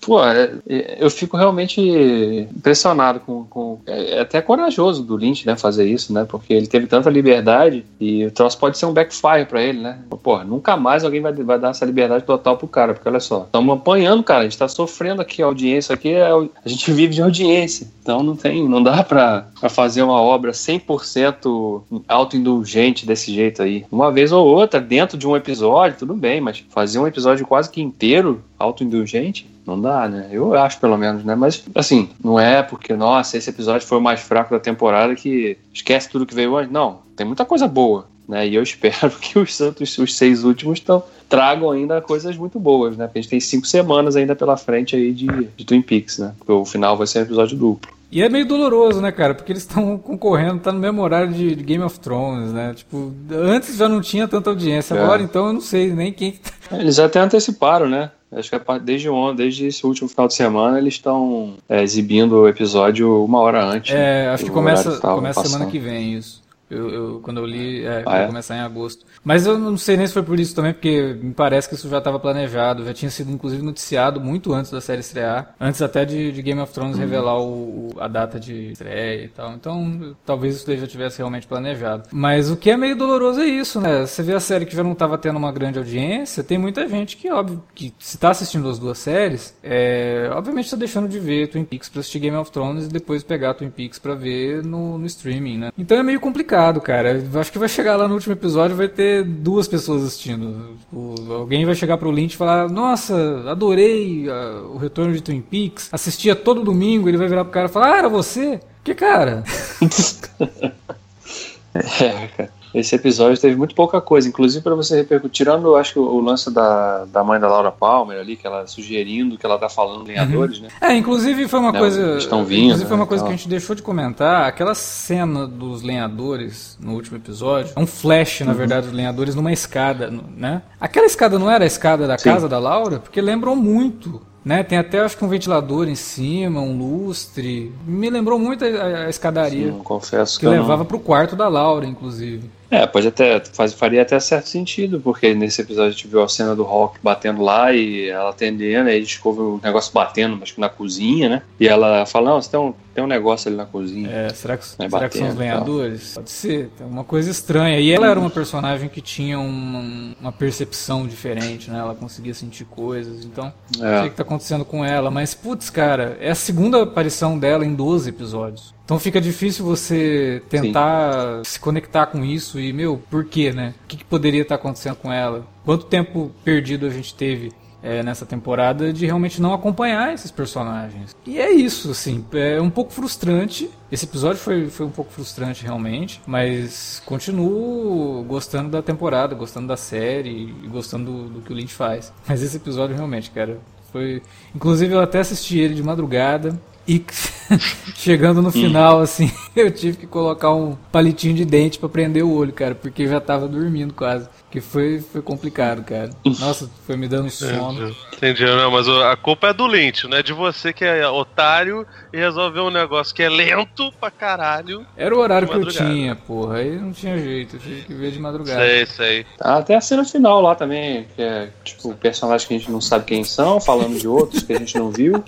pô, 0.00 0.22
é, 0.24 0.52
é, 0.68 0.96
eu 0.98 1.10
fico 1.10 1.36
realmente 1.36 1.80
impressionado 1.80 3.20
com. 3.20 3.44
com 3.44 3.61
é, 3.86 4.16
é, 4.16 4.20
até 4.20 4.40
corajoso 4.40 5.02
do 5.02 5.16
Lynch, 5.16 5.46
né, 5.46 5.56
fazer 5.56 5.88
isso, 5.88 6.12
né? 6.12 6.24
Porque 6.24 6.52
ele 6.52 6.66
teve 6.66 6.86
tanta 6.86 7.10
liberdade 7.10 7.84
e 8.00 8.24
o 8.26 8.30
troço 8.30 8.58
pode 8.58 8.78
ser 8.78 8.86
um 8.86 8.92
backfire 8.92 9.46
para 9.48 9.62
ele, 9.62 9.80
né? 9.80 9.98
Pô, 10.22 10.42
nunca 10.44 10.76
mais 10.76 11.04
alguém 11.04 11.20
vai, 11.20 11.32
vai 11.32 11.58
dar 11.58 11.70
essa 11.70 11.84
liberdade 11.84 12.24
total 12.24 12.56
pro 12.56 12.68
cara, 12.68 12.94
porque 12.94 13.08
olha 13.08 13.20
só, 13.20 13.42
estamos 13.44 13.76
apanhando, 13.76 14.22
cara, 14.22 14.40
a 14.40 14.44
gente 14.44 14.58
tá 14.58 14.68
sofrendo 14.68 15.20
aqui 15.20 15.42
a 15.42 15.46
audiência 15.46 15.94
aqui, 15.94 16.10
é, 16.10 16.30
a 16.30 16.68
gente 16.68 16.92
vive 16.92 17.14
de 17.14 17.22
audiência. 17.22 17.88
Então 18.02 18.22
não 18.22 18.36
tem, 18.36 18.68
não 18.68 18.82
dá 18.82 19.02
pra 19.02 19.46
fazer 19.70 20.02
uma 20.02 20.20
obra 20.20 20.52
100% 20.52 21.82
autoindulgente 22.08 23.06
desse 23.06 23.32
jeito 23.32 23.62
aí. 23.62 23.84
Uma 23.90 24.10
vez 24.10 24.32
ou 24.32 24.46
outra, 24.46 24.80
dentro 24.80 25.16
de 25.16 25.26
um 25.26 25.36
episódio, 25.36 25.98
tudo 25.98 26.14
bem, 26.14 26.40
mas 26.40 26.64
fazer 26.70 26.98
um 26.98 27.06
episódio 27.06 27.46
quase 27.46 27.70
que 27.70 27.80
inteiro 27.80 28.42
autoindulgente, 28.58 29.46
não 29.66 29.80
dá, 29.80 30.08
né? 30.08 30.28
Eu 30.30 30.54
acho, 30.54 30.80
pelo 30.80 30.96
menos, 30.96 31.24
né? 31.24 31.34
Mas, 31.34 31.62
assim, 31.74 32.10
não 32.22 32.38
é 32.38 32.62
porque, 32.62 32.94
nossa, 32.94 33.36
esse 33.36 33.50
episódio 33.50 33.86
foi 33.86 33.98
o 33.98 34.00
mais 34.00 34.20
fraco 34.20 34.52
da 34.52 34.60
temporada 34.60 35.14
que 35.14 35.56
esquece 35.72 36.08
tudo 36.08 36.26
que 36.26 36.34
veio 36.34 36.56
antes. 36.56 36.72
Não, 36.72 37.00
tem 37.16 37.26
muita 37.26 37.44
coisa 37.44 37.68
boa, 37.68 38.06
né? 38.28 38.46
E 38.46 38.54
eu 38.54 38.62
espero 38.64 39.10
que 39.10 39.38
os 39.38 39.60
outros, 39.60 39.96
os 39.98 40.16
seis 40.16 40.44
últimos 40.44 40.80
tão, 40.80 41.02
tragam 41.28 41.70
ainda 41.70 42.00
coisas 42.00 42.36
muito 42.36 42.58
boas, 42.58 42.96
né? 42.96 43.06
Porque 43.06 43.20
a 43.20 43.22
gente 43.22 43.30
tem 43.30 43.40
cinco 43.40 43.66
semanas 43.66 44.16
ainda 44.16 44.34
pela 44.34 44.56
frente 44.56 44.96
aí 44.96 45.12
de, 45.12 45.26
de 45.56 45.64
Twin 45.64 45.82
Peaks, 45.82 46.18
né? 46.18 46.34
Porque 46.38 46.52
o 46.52 46.64
final 46.64 46.96
vai 46.96 47.06
ser 47.06 47.20
um 47.20 47.22
episódio 47.22 47.56
duplo. 47.56 47.92
E 48.12 48.22
é 48.22 48.28
meio 48.28 48.44
doloroso, 48.44 49.00
né, 49.00 49.10
cara? 49.10 49.34
Porque 49.34 49.50
eles 49.50 49.62
estão 49.62 49.96
concorrendo, 49.96 50.58
tá 50.58 50.70
no 50.70 50.78
mesmo 50.78 51.00
horário 51.00 51.32
de, 51.32 51.54
Game 51.54 51.82
of 51.82 51.98
Thrones, 51.98 52.52
né? 52.52 52.74
Tipo, 52.74 53.10
antes 53.30 53.74
já 53.74 53.88
não 53.88 54.02
tinha 54.02 54.28
tanta 54.28 54.50
audiência, 54.50 54.94
é. 54.94 55.02
agora 55.02 55.22
então 55.22 55.46
eu 55.46 55.52
não 55.54 55.62
sei 55.62 55.90
nem 55.94 56.12
quem. 56.12 56.38
Tá 56.68 56.78
eles 56.78 56.98
até 56.98 57.20
anteciparam, 57.20 57.88
né? 57.88 58.10
Acho 58.32 58.48
que 58.48 58.56
é 58.56 58.78
desde 58.78 59.08
ontem, 59.08 59.36
desde 59.36 59.66
esse 59.66 59.86
último 59.86 60.08
final 60.08 60.26
de 60.26 60.34
semana, 60.34 60.78
eles 60.78 60.94
estão 60.94 61.54
é, 61.68 61.82
exibindo 61.82 62.32
o 62.32 62.48
episódio 62.48 63.22
uma 63.24 63.40
hora 63.40 63.62
antes. 63.62 63.94
É, 63.94 64.28
acho 64.28 64.44
que 64.44 64.50
começa, 64.50 64.98
começa 64.98 65.44
semana 65.44 65.70
que 65.70 65.78
vem 65.78 66.14
isso. 66.14 66.41
Eu, 66.72 66.90
eu, 66.90 67.20
quando 67.20 67.38
eu 67.38 67.46
li, 67.46 67.84
é, 67.84 68.00
ah, 68.00 68.10
vai 68.10 68.24
é? 68.24 68.26
começar 68.26 68.56
em 68.56 68.60
agosto. 68.60 69.04
Mas 69.22 69.46
eu 69.46 69.58
não 69.58 69.76
sei 69.76 69.96
nem 69.96 70.06
se 70.06 70.12
foi 70.12 70.22
por 70.22 70.40
isso 70.40 70.54
também, 70.54 70.72
porque 70.72 71.18
me 71.22 71.34
parece 71.34 71.68
que 71.68 71.74
isso 71.74 71.88
já 71.88 71.98
estava 71.98 72.18
planejado, 72.18 72.84
já 72.84 72.94
tinha 72.94 73.10
sido 73.10 73.30
inclusive 73.30 73.62
noticiado 73.62 74.20
muito 74.20 74.54
antes 74.54 74.70
da 74.70 74.80
série 74.80 75.00
estrear, 75.00 75.54
antes 75.60 75.82
até 75.82 76.04
de, 76.04 76.32
de 76.32 76.42
Game 76.42 76.60
of 76.60 76.72
Thrones 76.72 76.94
uhum. 76.94 77.00
revelar 77.00 77.38
o, 77.38 77.44
o, 77.44 77.90
a 77.98 78.08
data 78.08 78.40
de 78.40 78.72
estreia 78.72 79.24
e 79.24 79.28
tal. 79.28 79.52
Então, 79.52 80.16
talvez 80.24 80.56
isso 80.56 80.76
já 80.76 80.86
tivesse 80.86 81.18
realmente 81.18 81.46
planejado. 81.46 82.08
Mas 82.10 82.50
o 82.50 82.56
que 82.56 82.70
é 82.70 82.76
meio 82.76 82.96
doloroso 82.96 83.40
é 83.40 83.46
isso, 83.46 83.80
né? 83.80 84.06
Você 84.06 84.22
vê 84.22 84.32
a 84.32 84.40
série 84.40 84.64
que 84.64 84.74
já 84.74 84.82
não 84.82 84.92
estava 84.92 85.18
tendo 85.18 85.36
uma 85.36 85.52
grande 85.52 85.78
audiência, 85.78 86.42
tem 86.42 86.56
muita 86.56 86.88
gente 86.88 87.16
que, 87.16 87.30
óbvio, 87.30 87.62
que 87.74 87.92
se 87.98 88.16
está 88.16 88.30
assistindo 88.30 88.68
as 88.68 88.78
duas 88.78 88.98
séries, 88.98 89.54
é, 89.62 90.30
obviamente 90.32 90.64
está 90.64 90.76
deixando 90.76 91.08
de 91.08 91.18
ver 91.18 91.48
Twin 91.48 91.64
Peaks 91.64 91.88
para 91.88 92.00
assistir 92.00 92.18
Game 92.18 92.36
of 92.36 92.50
Thrones 92.50 92.86
e 92.86 92.88
depois 92.88 93.22
pegar 93.22 93.54
Twin 93.54 93.70
Peaks 93.70 93.98
para 93.98 94.14
ver 94.14 94.64
no, 94.64 94.96
no 94.98 95.06
streaming, 95.06 95.58
né? 95.58 95.72
Então 95.76 95.98
é 95.98 96.02
meio 96.02 96.18
complicado 96.20 96.61
complicado, 96.62 96.80
cara. 96.80 97.22
Acho 97.40 97.50
que 97.50 97.58
vai 97.58 97.68
chegar 97.68 97.96
lá 97.96 98.06
no 98.06 98.14
último 98.14 98.32
episódio 98.32 98.76
vai 98.76 98.88
ter 98.88 99.24
duas 99.24 99.66
pessoas 99.66 100.04
assistindo. 100.04 100.76
O, 100.92 101.14
alguém 101.32 101.64
vai 101.64 101.74
chegar 101.74 101.96
pro 101.96 102.10
Lynch 102.10 102.34
e 102.34 102.36
falar: 102.36 102.68
Nossa, 102.68 103.50
adorei 103.50 104.28
uh, 104.28 104.74
o 104.74 104.78
retorno 104.78 105.12
de 105.12 105.20
Twin 105.20 105.40
Peaks. 105.40 105.88
Assistia 105.92 106.36
todo 106.36 106.62
domingo. 106.62 107.08
Ele 107.08 107.18
vai 107.18 107.28
virar 107.28 107.44
pro 107.44 107.52
cara 107.52 107.66
e 107.66 107.72
falar: 107.72 107.94
Ah, 107.94 107.98
era 107.98 108.08
você? 108.08 108.60
Que 108.84 108.94
cara? 108.94 109.42
é, 111.74 112.26
cara. 112.36 112.61
Esse 112.74 112.94
episódio 112.94 113.40
teve 113.40 113.56
muito 113.56 113.74
pouca 113.74 114.00
coisa, 114.00 114.28
inclusive 114.28 114.62
para 114.62 114.74
você 114.74 114.96
repercutir, 114.96 115.42
tirando, 115.42 115.74
acho 115.76 115.94
que 115.94 115.98
o, 115.98 116.20
lance 116.20 116.50
da, 116.50 117.04
da 117.06 117.24
mãe 117.24 117.40
da 117.40 117.48
Laura 117.48 117.72
Palmer 117.72 118.18
ali, 118.18 118.36
que 118.36 118.46
ela 118.46 118.66
sugerindo 118.66 119.36
que 119.36 119.44
ela 119.44 119.58
tá 119.58 119.68
falando 119.68 120.06
lenhadores, 120.06 120.58
uhum. 120.58 120.64
né? 120.64 120.68
É, 120.80 120.94
inclusive 120.94 121.48
foi 121.48 121.58
uma 121.58 121.72
né, 121.72 121.78
coisa. 121.78 122.16
Estão 122.16 122.44
vindo. 122.44 122.66
Inclusive 122.66 122.88
foi 122.88 122.96
uma 122.96 123.04
né, 123.04 123.08
coisa 123.08 123.24
que 123.24 123.28
a 123.30 123.36
gente 123.36 123.48
deixou 123.48 123.74
de 123.74 123.82
comentar. 123.82 124.46
Aquela 124.46 124.74
cena 124.74 125.46
dos 125.46 125.82
lenhadores 125.82 126.78
no 126.80 126.92
último 126.92 127.16
episódio, 127.16 127.72
é 127.74 127.80
um 127.80 127.86
flash, 127.86 128.40
na 128.40 128.52
uhum. 128.52 128.58
verdade, 128.58 128.86
dos 128.86 128.94
lenhadores 128.94 129.34
numa 129.34 129.52
escada, 129.52 130.12
né? 130.36 130.62
Aquela 130.80 131.06
escada 131.06 131.38
não 131.38 131.50
era 131.50 131.64
a 131.64 131.66
escada 131.66 132.06
da 132.06 132.16
Sim. 132.16 132.30
casa 132.30 132.48
da 132.48 132.58
Laura? 132.58 132.98
Porque 132.98 133.20
lembrou 133.20 133.56
muito 133.56 134.20
né? 134.44 134.64
Tem 134.64 134.76
até 134.76 134.98
acho 134.98 135.16
que 135.16 135.24
um 135.24 135.28
ventilador 135.28 135.88
em 135.88 135.94
cima, 135.94 136.60
um 136.60 136.76
lustre. 136.76 137.72
Me 137.86 138.10
lembrou 138.10 138.40
muito 138.40 138.64
a, 138.64 139.04
a 139.04 139.08
escadaria. 139.08 139.72
Sim, 139.72 139.78
confesso 139.84 140.38
que, 140.38 140.46
que 140.46 140.50
levava 140.50 140.84
para 140.84 140.96
o 140.96 141.00
quarto 141.00 141.36
da 141.36 141.48
Laura, 141.48 141.86
inclusive. 141.86 142.50
É, 142.72 142.86
pode 142.86 143.06
até 143.06 143.38
faz, 143.52 143.74
faria 143.74 144.00
até 144.00 144.18
certo 144.18 144.48
sentido, 144.48 144.98
porque 144.98 145.34
nesse 145.34 145.60
episódio 145.60 145.90
a 145.90 145.92
gente 145.92 146.08
viu 146.08 146.22
a 146.22 146.28
cena 146.28 146.56
do 146.56 146.62
Rock 146.62 146.98
batendo 147.02 147.42
lá 147.42 147.70
e 147.70 148.08
ela 148.08 148.30
atendendo, 148.30 148.88
aí 148.88 148.96
a 148.96 149.00
gente 149.00 149.20
ouve 149.22 149.40
o 149.40 149.60
negócio 149.62 149.92
batendo, 149.92 150.42
acho 150.42 150.54
que 150.54 150.60
na 150.60 150.70
cozinha, 150.70 151.28
né? 151.28 151.42
E 151.60 151.68
ela 151.68 152.06
fala, 152.06 152.30
não, 152.30 152.40
você 152.40 152.50
tem 152.50 152.58
um, 152.58 152.72
tem 152.94 153.04
um 153.04 153.06
negócio 153.06 153.48
ali 153.48 153.58
na 153.58 153.66
cozinha. 153.66 154.08
É, 154.08 154.30
será 154.30 154.56
que, 154.56 154.64
será 154.64 155.08
que 155.10 155.18
são 155.18 155.28
os 155.28 155.34
lenhadores? 155.34 156.14
Pode 156.14 156.30
ser, 156.30 156.70
tem 156.78 156.86
uma 156.86 157.04
coisa 157.04 157.30
estranha. 157.30 157.78
E 157.78 157.92
ela 157.92 158.08
era 158.08 158.18
uma 158.18 158.30
personagem 158.30 158.88
que 158.88 159.02
tinha 159.02 159.38
uma, 159.38 160.14
uma 160.18 160.32
percepção 160.32 161.06
diferente, 161.06 161.70
né? 161.70 161.78
Ela 161.78 161.94
conseguia 161.94 162.32
sentir 162.32 162.64
coisas, 162.64 163.22
então 163.22 163.52
é. 163.78 163.82
não 163.82 163.98
sei 163.98 164.06
o 164.06 164.10
que 164.10 164.16
tá 164.16 164.22
acontecendo 164.22 164.64
com 164.64 164.82
ela, 164.82 165.10
mas 165.10 165.34
putz, 165.34 165.68
cara, 165.68 166.16
é 166.20 166.30
a 166.30 166.34
segunda 166.34 166.82
aparição 166.82 167.38
dela 167.38 167.66
em 167.66 167.74
12 167.74 168.08
episódios. 168.08 168.74
Então 168.84 168.98
fica 168.98 169.20
difícil 169.20 169.64
você 169.64 170.42
tentar 170.48 171.38
Sim. 171.38 171.52
se 171.52 171.60
conectar 171.60 172.06
com 172.06 172.24
isso 172.24 172.60
e, 172.60 172.72
meu, 172.72 173.00
por 173.10 173.24
quê, 173.24 173.52
né? 173.52 173.74
O 173.84 173.86
que, 173.88 173.96
que 173.98 174.04
poderia 174.04 174.42
estar 174.42 174.56
acontecendo 174.56 174.96
com 174.96 175.12
ela? 175.12 175.46
Quanto 175.64 175.86
tempo 175.86 176.32
perdido 176.44 176.86
a 176.86 176.90
gente 176.90 177.14
teve 177.14 177.52
é, 177.82 178.02
nessa 178.02 178.24
temporada 178.24 178.92
de 178.92 179.04
realmente 179.04 179.42
não 179.42 179.52
acompanhar 179.52 180.14
esses 180.14 180.30
personagens. 180.30 181.16
E 181.26 181.38
é 181.38 181.50
isso, 181.50 181.90
assim, 181.90 182.24
é 182.32 182.60
um 182.60 182.70
pouco 182.70 182.92
frustrante. 182.92 183.68
Esse 183.90 184.04
episódio 184.04 184.38
foi, 184.38 184.68
foi 184.68 184.86
um 184.86 184.90
pouco 184.90 185.10
frustrante 185.10 185.64
realmente, 185.64 186.22
mas 186.26 187.02
continuo 187.04 188.22
gostando 188.24 188.70
da 188.70 188.80
temporada, 188.80 189.34
gostando 189.34 189.66
da 189.66 189.76
série 189.76 190.54
e 190.62 190.68
gostando 190.68 191.10
do, 191.10 191.28
do 191.28 191.40
que 191.40 191.52
o 191.52 191.56
Lynch 191.56 191.74
faz. 191.74 192.12
Mas 192.26 192.42
esse 192.42 192.56
episódio 192.56 192.94
realmente, 192.94 193.30
cara, 193.30 193.58
foi. 193.90 194.22
Inclusive 194.54 194.94
eu 194.94 195.00
até 195.00 195.18
assisti 195.18 195.58
ele 195.58 195.74
de 195.74 195.82
madrugada. 195.82 196.58
E 196.86 197.04
chegando 197.94 198.42
no 198.42 198.50
final, 198.50 199.00
assim, 199.00 199.30
eu 199.54 199.70
tive 199.70 199.98
que 199.98 200.06
colocar 200.06 200.52
um 200.52 200.76
palitinho 200.90 201.34
de 201.34 201.44
dente 201.44 201.78
para 201.78 201.88
prender 201.88 202.24
o 202.24 202.32
olho, 202.32 202.52
cara, 202.52 202.74
porque 202.74 203.06
já 203.06 203.20
tava 203.20 203.46
dormindo 203.46 203.94
quase. 203.94 204.28
Que 204.50 204.60
foi, 204.60 205.00
foi 205.00 205.22
complicado, 205.22 205.82
cara. 205.82 206.10
Nossa, 206.22 206.68
foi 206.86 206.94
me 206.94 207.08
dando 207.08 207.30
sono. 207.30 207.96
Entendi, 208.14 208.44
não, 208.44 208.70
mas 208.70 208.86
a 208.86 209.16
culpa 209.16 209.46
é 209.48 209.52
do 209.54 209.66
Lynch, 209.66 210.06
não 210.06 210.18
é 210.18 210.22
de 210.22 210.34
você 210.34 210.74
que 210.74 210.84
é 210.84 211.08
otário 211.08 211.86
e 212.12 212.18
resolveu 212.18 212.64
um 212.64 212.70
negócio 212.70 213.14
que 213.14 213.22
é 213.22 213.30
lento 213.30 213.90
pra 213.98 214.10
caralho. 214.10 214.84
Era 214.94 215.14
o 215.16 215.18
horário 215.18 215.48
que 215.48 215.54
eu 215.54 215.66
tinha, 215.66 216.14
porra. 216.14 216.56
Aí 216.58 216.76
não 216.76 216.92
tinha 216.92 217.16
jeito, 217.16 217.56
eu 217.56 217.60
tive 217.60 217.80
que 217.82 217.94
ver 217.94 218.10
de 218.10 218.18
madrugada. 218.18 218.60
Sei, 218.60 218.84
sei. 218.84 219.26
Até 219.40 219.74
a 219.74 219.80
cena 219.80 220.04
final 220.04 220.42
lá 220.42 220.54
também, 220.54 221.06
que 221.16 221.22
é 221.22 221.48
tipo 221.64 221.94
personagens 221.94 222.46
que 222.46 222.54
a 222.54 222.58
gente 222.58 222.70
não 222.70 222.80
sabe 222.80 223.06
quem 223.06 223.24
são, 223.24 223.58
falando 223.58 223.98
de 223.98 224.06
outros 224.06 224.42
que 224.42 224.52
a 224.52 224.58
gente 224.58 224.76
não 224.76 224.90
viu. 224.90 225.24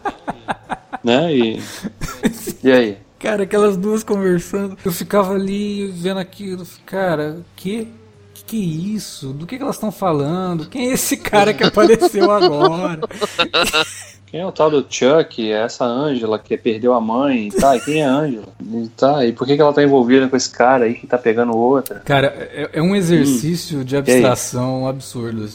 né? 1.02 1.34
E. 1.34 1.43
E 2.62 2.72
aí? 2.72 2.98
Cara, 3.18 3.44
aquelas 3.44 3.76
duas 3.76 4.02
conversando, 4.02 4.76
eu 4.84 4.92
ficava 4.92 5.34
ali 5.34 5.86
vendo 5.86 6.18
aquilo, 6.18 6.66
cara, 6.86 7.38
que 7.56 7.88
que 8.46 8.60
é 8.60 8.94
isso? 8.94 9.32
Do 9.32 9.46
que, 9.46 9.56
que 9.56 9.62
elas 9.62 9.76
estão 9.76 9.90
falando? 9.90 10.68
Quem 10.68 10.90
é 10.90 10.92
esse 10.92 11.16
cara 11.16 11.54
que 11.54 11.64
apareceu 11.64 12.30
agora? 12.30 13.00
Quem 14.26 14.40
é 14.40 14.46
o 14.46 14.50
tal 14.50 14.68
do 14.68 14.84
Chuck? 14.90 15.48
É 15.48 15.62
essa 15.62 15.84
Angela 15.84 16.40
que 16.40 16.56
perdeu 16.56 16.92
a 16.92 17.00
mãe? 17.00 17.50
Tá, 17.50 17.76
e 17.76 17.80
quem 17.80 18.02
é 18.02 18.04
a 18.04 18.10
Angela? 18.10 18.48
E, 18.60 18.88
tá, 18.88 19.24
e 19.24 19.32
por 19.32 19.46
que, 19.46 19.54
que 19.54 19.62
ela 19.62 19.72
tá 19.72 19.80
envolvida 19.80 20.28
com 20.28 20.36
esse 20.36 20.50
cara 20.50 20.86
aí 20.86 20.94
que 20.94 21.06
tá 21.06 21.16
pegando 21.16 21.56
outra? 21.56 22.00
Cara, 22.00 22.34
é, 22.52 22.70
é 22.72 22.82
um 22.82 22.96
exercício 22.96 23.78
hum. 23.78 23.84
de 23.84 23.96
abstração 23.96 24.88
absurdo. 24.88 25.48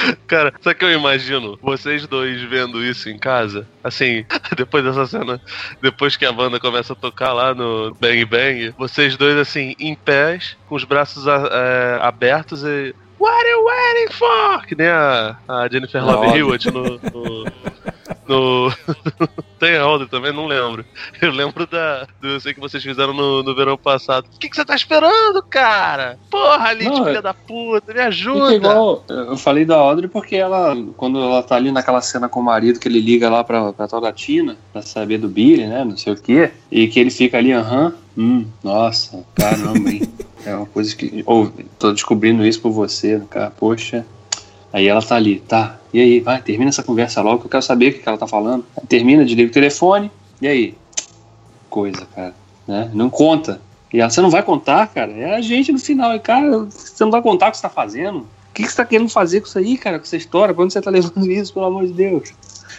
Cara, 0.26 0.52
sabe 0.60 0.76
que 0.76 0.84
eu 0.84 0.92
imagino 0.92 1.58
vocês 1.62 2.06
dois 2.06 2.40
vendo 2.42 2.84
isso 2.84 3.08
em 3.08 3.18
casa? 3.18 3.66
Assim, 3.82 4.24
depois 4.56 4.84
dessa 4.84 5.06
cena, 5.06 5.40
depois 5.80 6.16
que 6.16 6.24
a 6.24 6.32
banda 6.32 6.60
começa 6.60 6.92
a 6.92 6.96
tocar 6.96 7.32
lá 7.32 7.54
no 7.54 7.94
Bang 8.00 8.24
Bang, 8.24 8.74
vocês 8.78 9.16
dois 9.16 9.36
assim, 9.36 9.74
em 9.78 9.94
pés, 9.94 10.56
com 10.68 10.74
os 10.74 10.84
braços 10.84 11.26
é, 11.26 11.98
abertos 12.02 12.62
e. 12.62 12.94
What 13.18 13.34
are 13.34 13.48
you 13.48 13.64
waiting 13.64 14.12
for? 14.12 14.66
Que 14.66 14.74
nem 14.74 14.88
a, 14.88 15.38
a 15.48 15.68
Jennifer 15.68 16.04
Love 16.04 16.38
Hewitt 16.38 16.70
no, 16.70 16.82
no 16.82 17.44
no. 18.28 18.72
Tem 19.58 19.76
a 19.76 19.82
Audrey 19.82 20.08
também? 20.08 20.32
Não 20.32 20.46
lembro. 20.46 20.84
Eu 21.20 21.30
lembro 21.30 21.66
da. 21.66 22.06
Do, 22.20 22.28
eu 22.28 22.40
sei 22.40 22.52
que 22.52 22.60
vocês 22.60 22.82
fizeram 22.82 23.12
no, 23.14 23.42
no 23.42 23.54
verão 23.54 23.76
passado. 23.76 24.26
O 24.34 24.38
que, 24.38 24.48
que 24.48 24.56
você 24.56 24.64
tá 24.64 24.74
esperando, 24.74 25.42
cara? 25.42 26.18
Porra, 26.30 26.72
Lid, 26.72 26.94
filha 26.94 27.18
é... 27.18 27.22
da 27.22 27.32
puta, 27.34 27.92
me 27.92 28.00
ajuda. 28.00 28.54
igual, 28.54 29.04
eu 29.08 29.36
falei 29.36 29.64
da 29.64 29.76
Audrey 29.76 30.08
porque 30.08 30.36
ela, 30.36 30.76
quando 30.96 31.18
ela 31.18 31.42
tá 31.42 31.56
ali 31.56 31.72
naquela 31.72 32.00
cena 32.00 32.28
com 32.28 32.40
o 32.40 32.44
marido, 32.44 32.78
que 32.78 32.88
ele 32.88 33.00
liga 33.00 33.30
lá 33.30 33.42
pra, 33.42 33.72
pra 33.72 33.88
tal 33.88 34.00
da 34.00 34.12
Tina, 34.12 34.56
pra 34.72 34.82
saber 34.82 35.18
do 35.18 35.28
Billy, 35.28 35.66
né? 35.66 35.84
Não 35.84 35.96
sei 35.96 36.12
o 36.12 36.16
quê. 36.16 36.50
E 36.70 36.88
que 36.88 37.00
ele 37.00 37.10
fica 37.10 37.38
ali, 37.38 37.52
aham, 37.52 37.94
hum, 38.16 38.46
nossa, 38.62 39.24
caramba, 39.34 39.90
hein? 39.90 40.02
É 40.46 40.54
uma 40.54 40.66
coisa 40.66 40.94
que. 40.94 41.24
Ou, 41.26 41.46
oh, 41.46 41.62
tô 41.76 41.92
descobrindo 41.92 42.46
isso 42.46 42.60
por 42.60 42.70
você, 42.70 43.20
cara, 43.28 43.50
poxa. 43.50 44.06
Aí 44.76 44.88
ela 44.88 45.00
tá 45.00 45.16
ali, 45.16 45.40
tá, 45.40 45.78
e 45.90 45.98
aí, 45.98 46.20
vai, 46.20 46.42
termina 46.42 46.68
essa 46.68 46.82
conversa 46.82 47.22
logo 47.22 47.38
que 47.38 47.46
eu 47.46 47.50
quero 47.50 47.62
saber 47.62 47.88
o 47.88 47.92
que 47.94 48.06
ela 48.06 48.18
tá 48.18 48.26
falando. 48.26 48.62
Termina, 48.86 49.24
desliga 49.24 49.48
o 49.48 49.54
telefone, 49.54 50.10
e 50.38 50.46
aí? 50.46 50.74
Coisa, 51.70 52.06
cara, 52.14 52.34
né? 52.68 52.90
Não 52.92 53.08
conta. 53.08 53.58
E 53.90 53.98
ela, 53.98 54.10
você 54.10 54.20
não 54.20 54.28
vai 54.28 54.42
contar, 54.42 54.86
cara? 54.88 55.10
É 55.12 55.34
a 55.34 55.40
gente 55.40 55.72
no 55.72 55.78
final. 55.78 56.14
E, 56.14 56.18
cara, 56.18 56.58
você 56.68 57.02
não 57.02 57.10
vai 57.10 57.22
contar 57.22 57.48
o 57.48 57.50
que 57.52 57.56
você 57.56 57.62
tá 57.62 57.70
fazendo? 57.70 58.18
O 58.18 58.26
que, 58.52 58.64
que 58.64 58.68
você 58.68 58.76
tá 58.76 58.84
querendo 58.84 59.08
fazer 59.08 59.40
com 59.40 59.46
isso 59.46 59.58
aí, 59.58 59.78
cara? 59.78 59.98
Com 59.98 60.04
essa 60.04 60.16
história? 60.18 60.54
Pra 60.54 60.62
onde 60.62 60.74
você 60.74 60.82
tá 60.82 60.90
levando 60.90 61.24
isso, 61.32 61.54
pelo 61.54 61.64
amor 61.64 61.86
de 61.86 61.94
Deus? 61.94 62.34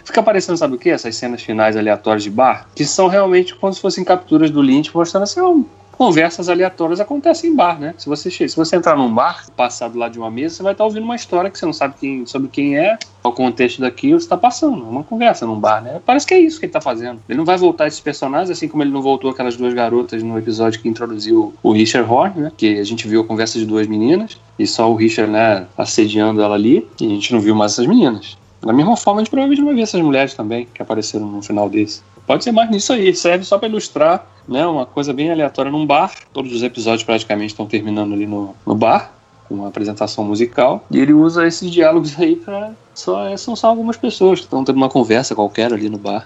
Fica 0.05 0.19
aparecendo, 0.19 0.55
sabe 0.55 0.75
o 0.75 0.77
que? 0.77 0.91
Essas 0.91 1.15
cenas 1.15 1.41
finais 1.41 1.75
aleatórias 1.75 2.21
de 2.21 2.29
bar, 2.29 2.67
que 2.75 2.85
são 2.85 3.07
realmente 3.07 3.55
como 3.55 3.73
se 3.73 3.81
fossem 3.81 4.03
capturas 4.03 4.51
do 4.51 4.61
Lynch 4.61 4.95
mostrando 4.95 5.23
assim, 5.23 5.65
conversas 5.97 6.47
aleatórias 6.47 6.99
acontecem 6.99 7.49
em 7.49 7.55
bar, 7.55 7.79
né? 7.79 7.95
Se 7.97 8.07
você, 8.07 8.29
se 8.29 8.55
você 8.55 8.75
entrar 8.75 8.95
num 8.95 9.11
bar, 9.11 9.45
passar 9.55 9.89
do 9.89 9.97
lado 9.97 10.11
de 10.11 10.19
uma 10.19 10.29
mesa, 10.29 10.55
você 10.55 10.63
vai 10.63 10.73
estar 10.73 10.85
ouvindo 10.85 11.03
uma 11.03 11.15
história 11.15 11.49
que 11.49 11.57
você 11.57 11.65
não 11.65 11.73
sabe 11.73 11.95
quem, 11.99 12.25
sobre 12.25 12.47
quem 12.49 12.77
é, 12.77 12.97
o 13.23 13.31
contexto 13.31 13.81
daquilo, 13.81 14.17
está 14.17 14.37
passando. 14.37 14.83
Uma 14.83 15.03
conversa 15.03 15.45
num 15.45 15.59
bar, 15.59 15.81
né? 15.81 15.99
Parece 16.05 16.27
que 16.27 16.33
é 16.33 16.39
isso 16.39 16.59
que 16.59 16.65
ele 16.65 16.69
está 16.69 16.79
fazendo. 16.79 17.19
Ele 17.27 17.37
não 17.37 17.45
vai 17.45 17.57
voltar 17.57 17.87
esses 17.87 17.99
personagens, 17.99 18.49
assim 18.49 18.67
como 18.67 18.83
ele 18.83 18.91
não 18.91 19.01
voltou 19.01 19.31
aquelas 19.31 19.57
duas 19.57 19.73
garotas 19.73 20.21
no 20.21 20.37
episódio 20.37 20.79
que 20.79 20.87
introduziu 20.87 21.53
o 21.63 21.71
Richard 21.71 22.09
Horn, 22.09 22.41
né? 22.41 22.51
Que 22.55 22.79
a 22.79 22.83
gente 22.83 23.07
viu 23.07 23.21
a 23.21 23.25
conversa 23.25 23.57
de 23.57 23.65
duas 23.65 23.87
meninas, 23.87 24.39
e 24.59 24.67
só 24.67 24.91
o 24.91 24.95
Richard, 24.95 25.31
né, 25.31 25.65
assediando 25.77 26.41
ela 26.41 26.55
ali, 26.55 26.87
e 26.99 27.05
a 27.05 27.09
gente 27.09 27.33
não 27.33 27.39
viu 27.39 27.55
mais 27.55 27.73
essas 27.73 27.87
meninas. 27.87 28.37
Da 28.61 28.73
mesma 28.73 28.97
forma, 28.97 29.21
a 29.21 29.23
gente 29.23 29.29
provavelmente 29.29 29.59
não 29.59 29.67
vai 29.67 29.75
ver 29.75 29.81
essas 29.81 30.01
mulheres 30.01 30.33
também, 30.33 30.67
que 30.73 30.81
apareceram 30.81 31.25
no 31.25 31.41
final 31.41 31.69
desse. 31.69 32.01
Pode 32.27 32.43
ser 32.43 32.51
mais 32.51 32.69
nisso 32.69 32.91
aí, 32.91 33.15
serve 33.15 33.45
só 33.45 33.57
para 33.57 33.69
ilustrar 33.69 34.27
né, 34.45 34.65
uma 34.65 34.85
coisa 34.85 35.13
bem 35.13 35.31
aleatória 35.31 35.71
num 35.71 35.85
bar. 35.85 36.11
Todos 36.33 36.53
os 36.53 36.61
episódios 36.61 37.03
praticamente 37.03 37.53
estão 37.53 37.65
terminando 37.65 38.13
ali 38.13 38.27
no, 38.27 38.53
no 38.65 38.75
bar, 38.75 39.13
com 39.47 39.55
uma 39.55 39.69
apresentação 39.69 40.25
musical. 40.25 40.85
E 40.91 40.99
ele 40.99 41.13
usa 41.13 41.47
esses 41.47 41.71
diálogos 41.71 42.19
aí 42.19 42.35
para. 42.35 42.73
Só, 42.93 43.35
são 43.37 43.55
só 43.55 43.67
algumas 43.67 43.95
pessoas 43.95 44.39
que 44.39 44.45
estão 44.45 44.63
tendo 44.65 44.75
uma 44.75 44.89
conversa 44.89 45.33
qualquer 45.33 45.71
ali 45.71 45.89
no 45.89 45.97
bar 45.97 46.25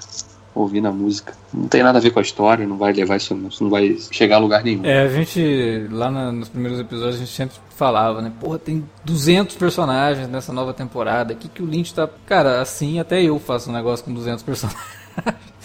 ouvindo 0.53 0.87
a 0.87 0.91
música. 0.91 1.33
Não 1.53 1.67
tem 1.67 1.83
nada 1.83 1.97
a 1.97 2.01
ver 2.01 2.11
com 2.11 2.19
a 2.19 2.21
história, 2.21 2.67
não 2.67 2.77
vai 2.77 2.91
levar 2.91 3.17
isso, 3.17 3.35
não 3.35 3.69
vai 3.69 3.97
chegar 4.11 4.37
a 4.37 4.39
lugar 4.39 4.63
nenhum. 4.63 4.85
É, 4.85 5.03
a 5.03 5.07
gente, 5.07 5.87
lá 5.91 6.11
na, 6.11 6.31
nos 6.31 6.49
primeiros 6.49 6.79
episódios, 6.79 7.15
a 7.15 7.19
gente 7.19 7.31
sempre 7.31 7.55
falava, 7.75 8.21
né? 8.21 8.31
Porra, 8.39 8.59
tem 8.59 8.83
200 9.05 9.55
personagens 9.55 10.27
nessa 10.27 10.51
nova 10.51 10.73
temporada. 10.73 11.33
O 11.33 11.37
que, 11.37 11.47
que 11.47 11.63
o 11.63 11.65
Lynch 11.65 11.93
tá. 11.93 12.09
Cara, 12.25 12.61
assim 12.61 12.99
até 12.99 13.21
eu 13.21 13.39
faço 13.39 13.69
um 13.69 13.73
negócio 13.73 14.03
com 14.03 14.13
200 14.13 14.43
personagens. 14.43 15.01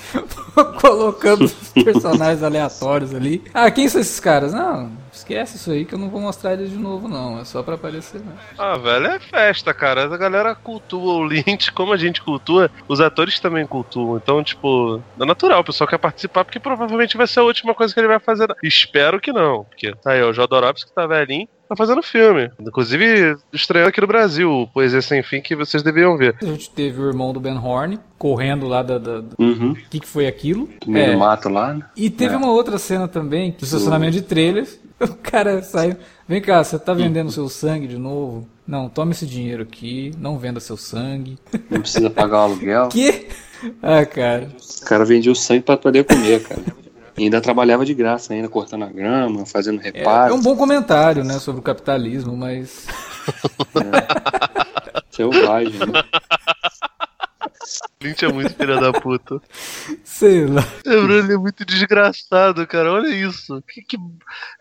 Colocando 0.80 1.50
personagens 1.84 2.42
aleatórios 2.42 3.14
ali. 3.14 3.42
Ah, 3.52 3.70
quem 3.70 3.88
são 3.88 4.00
esses 4.00 4.18
caras? 4.20 4.52
Não, 4.52 4.90
esquece 5.16 5.56
isso 5.56 5.70
aí 5.70 5.84
que 5.84 5.94
eu 5.94 5.98
não 5.98 6.08
vou 6.08 6.20
mostrar 6.20 6.52
eles 6.52 6.70
de 6.70 6.76
novo, 6.78 7.08
não. 7.08 7.40
É 7.40 7.44
só 7.44 7.62
pra 7.62 7.74
aparecer 7.74 8.20
mesmo. 8.20 8.38
Ah, 8.58 8.76
velho, 8.76 9.06
é 9.06 9.18
festa, 9.18 9.72
cara. 9.74 10.04
A 10.04 10.16
galera 10.16 10.54
cultua 10.54 11.14
o 11.14 11.24
Lynch 11.24 11.72
como 11.72 11.92
a 11.92 11.96
gente 11.96 12.22
cultua, 12.22 12.70
os 12.88 13.00
atores 13.00 13.40
também 13.40 13.66
cultuam. 13.66 14.16
Então, 14.16 14.42
tipo, 14.42 15.00
é 15.20 15.24
natural, 15.24 15.60
o 15.60 15.64
pessoal 15.64 15.88
quer 15.88 15.98
participar 15.98 16.44
porque 16.44 16.60
provavelmente 16.60 17.16
vai 17.16 17.26
ser 17.26 17.40
a 17.40 17.44
última 17.44 17.74
coisa 17.74 17.92
que 17.92 18.00
ele 18.00 18.08
vai 18.08 18.18
fazer. 18.20 18.48
Espero 18.62 19.20
que 19.20 19.32
não, 19.32 19.64
porque 19.64 19.92
tá 19.96 20.12
aí, 20.12 20.22
o 20.22 20.32
Jodorowsky 20.32 20.92
tá 20.92 21.06
velhinho, 21.06 21.48
tá 21.68 21.74
fazendo 21.76 22.02
filme. 22.02 22.50
Inclusive, 22.60 23.36
estreando 23.52 23.88
aqui 23.88 24.00
no 24.00 24.06
Brasil, 24.06 24.68
Poesia 24.72 25.02
Sem 25.02 25.22
Fim, 25.22 25.40
que 25.40 25.56
vocês 25.56 25.82
deviam 25.82 26.16
ver. 26.16 26.36
A 26.42 26.44
gente 26.46 26.70
teve 26.70 27.00
o 27.00 27.06
irmão 27.08 27.32
do 27.32 27.40
Ben 27.40 27.56
Horn 27.58 27.98
correndo 28.18 28.66
lá 28.66 28.82
da. 28.82 28.98
da, 28.98 29.20
da... 29.20 29.34
Uhum. 29.38 29.72
O 29.72 29.74
que, 29.90 30.00
que 30.00 30.06
foi 30.06 30.26
aquilo? 30.26 30.68
No 30.86 31.04
do 31.12 31.18
mato 31.18 31.48
lá, 31.48 31.74
né? 31.74 31.84
E 31.96 32.08
teve 32.10 32.34
É. 32.34 32.36
uma 32.36 32.50
outra 32.50 32.78
cena 32.78 33.08
também, 33.08 33.50
do 33.52 33.64
estacionamento 33.64 34.12
de 34.12 34.22
trailers. 34.22 34.78
O 35.00 35.14
cara 35.22 35.62
saiu. 35.62 35.96
Vem 36.26 36.40
cá, 36.40 36.64
você 36.64 36.78
tá 36.78 36.94
vendendo 36.94 37.30
seu 37.30 37.48
sangue 37.48 37.86
de 37.86 37.98
novo? 37.98 38.48
Não, 38.66 38.88
tome 38.88 39.12
esse 39.12 39.26
dinheiro 39.26 39.62
aqui, 39.62 40.12
não 40.18 40.38
venda 40.38 40.58
seu 40.58 40.76
sangue. 40.76 41.38
Não 41.70 41.80
precisa 41.82 42.08
pagar 42.10 42.38
o 42.38 42.40
aluguel. 42.42 42.88
Que? 42.92 43.28
Ah, 43.82 44.04
cara. 44.04 44.48
O 44.82 44.84
cara 44.84 45.04
vendia 45.04 45.32
o 45.32 45.34
sangue 45.36 45.62
pra 45.62 45.76
poder 45.76 46.04
comer, 46.04 46.42
cara. 46.42 46.60
E 47.16 47.24
ainda 47.24 47.40
trabalhava 47.40 47.84
de 47.86 47.94
graça, 47.94 48.34
ainda 48.34 48.48
cortando 48.48 48.84
a 48.84 48.88
grama, 48.88 49.46
fazendo 49.46 49.80
É, 49.80 49.84
reparo. 49.84 50.34
é 50.34 50.36
um 50.36 50.40
bom 50.42 50.54
comentário, 50.56 51.24
né, 51.24 51.38
sobre 51.38 51.60
o 51.60 51.62
capitalismo, 51.62 52.36
mas. 52.36 52.86
Selvagem, 55.10 55.78
né? 55.78 56.02
Lynch 58.06 58.24
é 58.24 58.32
muito 58.32 58.54
filha 58.54 58.78
da 58.80 58.92
puta. 58.92 59.40
Sei 60.04 60.46
lá. 60.46 60.64
É, 60.86 60.94
ele 60.94 61.34
é 61.34 61.36
muito 61.36 61.64
desgraçado, 61.64 62.66
cara. 62.66 62.92
Olha 62.92 63.08
isso. 63.08 63.62
Que, 63.68 63.82
que- 63.82 63.98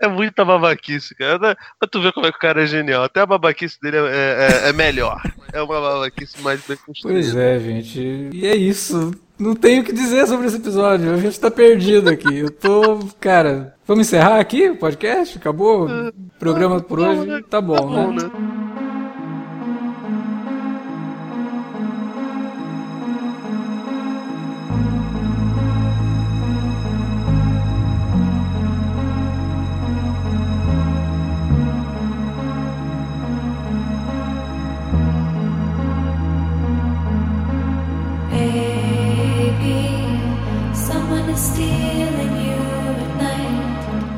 É 0.02 0.08
muita 0.08 0.44
babaquice, 0.44 1.16
cara. 1.16 1.40
Pra 1.80 1.88
tu 1.90 2.02
ver 2.02 2.12
como 2.14 2.26
é 2.28 2.32
que 2.32 2.38
o 2.38 2.42
cara 2.42 2.64
é 2.64 2.68
genial. 2.68 3.04
Até 3.04 3.22
a 3.22 3.26
babaquice 3.26 3.80
dele 3.82 3.98
é, 3.98 4.62
é- 4.66 4.70
é 4.70 4.74
melhor. 4.74 5.22
É 5.54 5.62
uma 5.62 5.80
babaquice 5.80 6.42
mais 6.42 6.62
bem 6.68 6.78
construída. 6.86 7.20
Pois 7.22 7.36
é, 7.36 7.60
gente. 7.60 8.30
E 8.34 8.46
é 8.48 8.56
isso. 8.56 9.12
Não 9.38 9.54
tenho 9.54 9.82
o 9.82 9.86
que 9.86 9.92
dizer 9.92 10.26
sobre 10.28 10.48
esse 10.48 10.56
episódio. 10.58 11.14
A 11.14 11.18
gente 11.18 11.38
tá 11.40 11.52
perdido 11.52 12.10
aqui. 12.10 12.38
Eu 12.40 12.50
tô. 12.50 13.00
Cara, 13.20 13.76
vamos 13.86 14.08
encerrar 14.08 14.40
aqui 14.40 14.70
o 14.70 14.78
podcast? 14.78 15.38
Acabou? 15.38 15.88
O 15.90 16.14
programa 16.40 16.80
por 16.80 17.00
hoje? 17.02 17.44
Tá 17.50 17.60
bom, 17.60 17.76
Tá 17.76 17.82
bom, 17.82 18.14
né? 18.14 18.32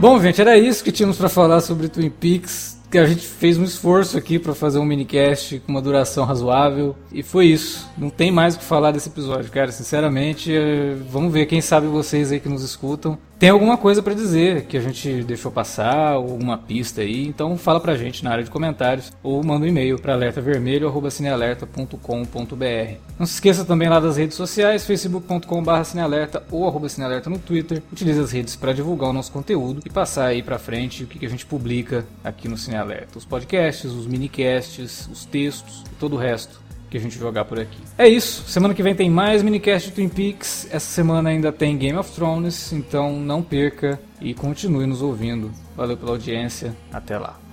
Bom, 0.07 0.21
gente, 0.21 0.39
era 0.39 0.57
isso 0.57 0.85
que 0.85 0.89
tínhamos 0.89 1.17
pra 1.17 1.27
falar 1.27 1.59
sobre 1.59 1.89
Twin 1.89 2.09
Peaks. 2.09 2.77
Que 2.89 2.97
a 2.97 3.05
gente 3.05 3.27
fez 3.27 3.57
um 3.57 3.65
esforço 3.65 4.17
aqui 4.17 4.39
pra 4.39 4.55
fazer 4.55 4.79
um 4.79 4.85
minicast 4.85 5.59
com 5.59 5.73
uma 5.73 5.81
duração 5.81 6.23
razoável. 6.23 6.95
E 7.11 7.21
foi 7.21 7.47
isso. 7.47 7.85
Não 7.97 8.09
tem 8.09 8.31
mais 8.31 8.55
o 8.55 8.59
que 8.59 8.63
falar 8.63 8.91
desse 8.91 9.09
episódio, 9.09 9.51
cara. 9.51 9.69
Sinceramente, 9.69 10.55
eh, 10.55 10.95
vamos 11.11 11.33
ver. 11.33 11.45
Quem 11.45 11.59
sabe 11.59 11.87
vocês 11.87 12.31
aí 12.31 12.39
que 12.39 12.47
nos 12.47 12.63
escutam. 12.63 13.17
Tem 13.39 13.49
alguma 13.49 13.77
coisa 13.77 14.01
pra 14.01 14.15
dizer 14.15 14.65
que 14.65 14.75
a 14.75 14.81
gente 14.81 15.23
deixou 15.23 15.51
passar, 15.51 16.13
alguma 16.13 16.57
pista 16.57 17.01
aí. 17.01 17.27
Então 17.27 17.55
fala 17.55 17.79
pra 17.79 17.95
gente 17.95 18.23
na 18.23 18.31
área 18.31 18.43
de 18.43 18.49
comentários. 18.49 19.13
Ou 19.21 19.43
manda 19.43 19.63
um 19.63 19.69
e-mail 19.69 19.99
pra 19.99 20.13
alertavermelho.cinealerta.com.br. 20.13 22.97
Não 23.19 23.27
se 23.27 23.35
esqueça 23.35 23.63
também 23.63 23.89
lá 23.89 23.99
das 23.99 24.17
redes 24.17 24.35
sociais, 24.35 24.85
facebook.com.br 24.85 25.83
cinealerta 25.83 26.43
ou 26.51 26.67
arroba 26.67 26.89
cinealerta 26.89 27.29
no 27.29 27.37
Twitter. 27.37 27.83
Utilize 27.91 28.19
as 28.19 28.31
redes 28.31 28.55
para 28.55 28.73
divulgar 28.73 29.11
o 29.11 29.13
nosso 29.13 29.31
conteúdo 29.31 29.83
e 29.85 29.89
passar 29.89 30.25
aí 30.25 30.41
pra 30.41 30.57
frente 30.57 31.03
o 31.03 31.07
que 31.07 31.19
que 31.19 31.27
a 31.27 31.29
gente 31.29 31.45
publica 31.45 32.07
aqui 32.23 32.47
no 32.47 32.57
Cinealerta. 32.57 33.19
Os 33.19 33.25
podcasts, 33.25 33.91
os 33.91 34.07
minicasts, 34.07 35.07
os 35.11 35.25
textos 35.25 35.83
e 35.91 35.95
todo 35.95 36.15
o 36.15 36.19
resto 36.19 36.65
que 36.89 36.97
a 36.97 36.99
gente 36.99 37.17
jogar 37.17 37.45
por 37.45 37.59
aqui. 37.59 37.79
É 37.97 38.07
isso. 38.07 38.43
Semana 38.47 38.73
que 38.73 38.83
vem 38.83 38.95
tem 38.95 39.09
mais 39.09 39.43
minicast 39.43 39.89
de 39.89 39.95
Twin 39.95 40.09
Peaks. 40.09 40.67
Essa 40.71 40.87
semana 40.87 41.29
ainda 41.29 41.51
tem 41.51 41.77
Game 41.77 41.97
of 41.97 42.11
Thrones, 42.11 42.71
então 42.71 43.19
não 43.19 43.43
perca 43.43 43.99
e 44.21 44.33
continue 44.33 44.85
nos 44.85 45.01
ouvindo. 45.01 45.51
Valeu 45.75 45.97
pela 45.97 46.11
audiência. 46.11 46.75
Até 46.91 47.17
lá. 47.17 47.46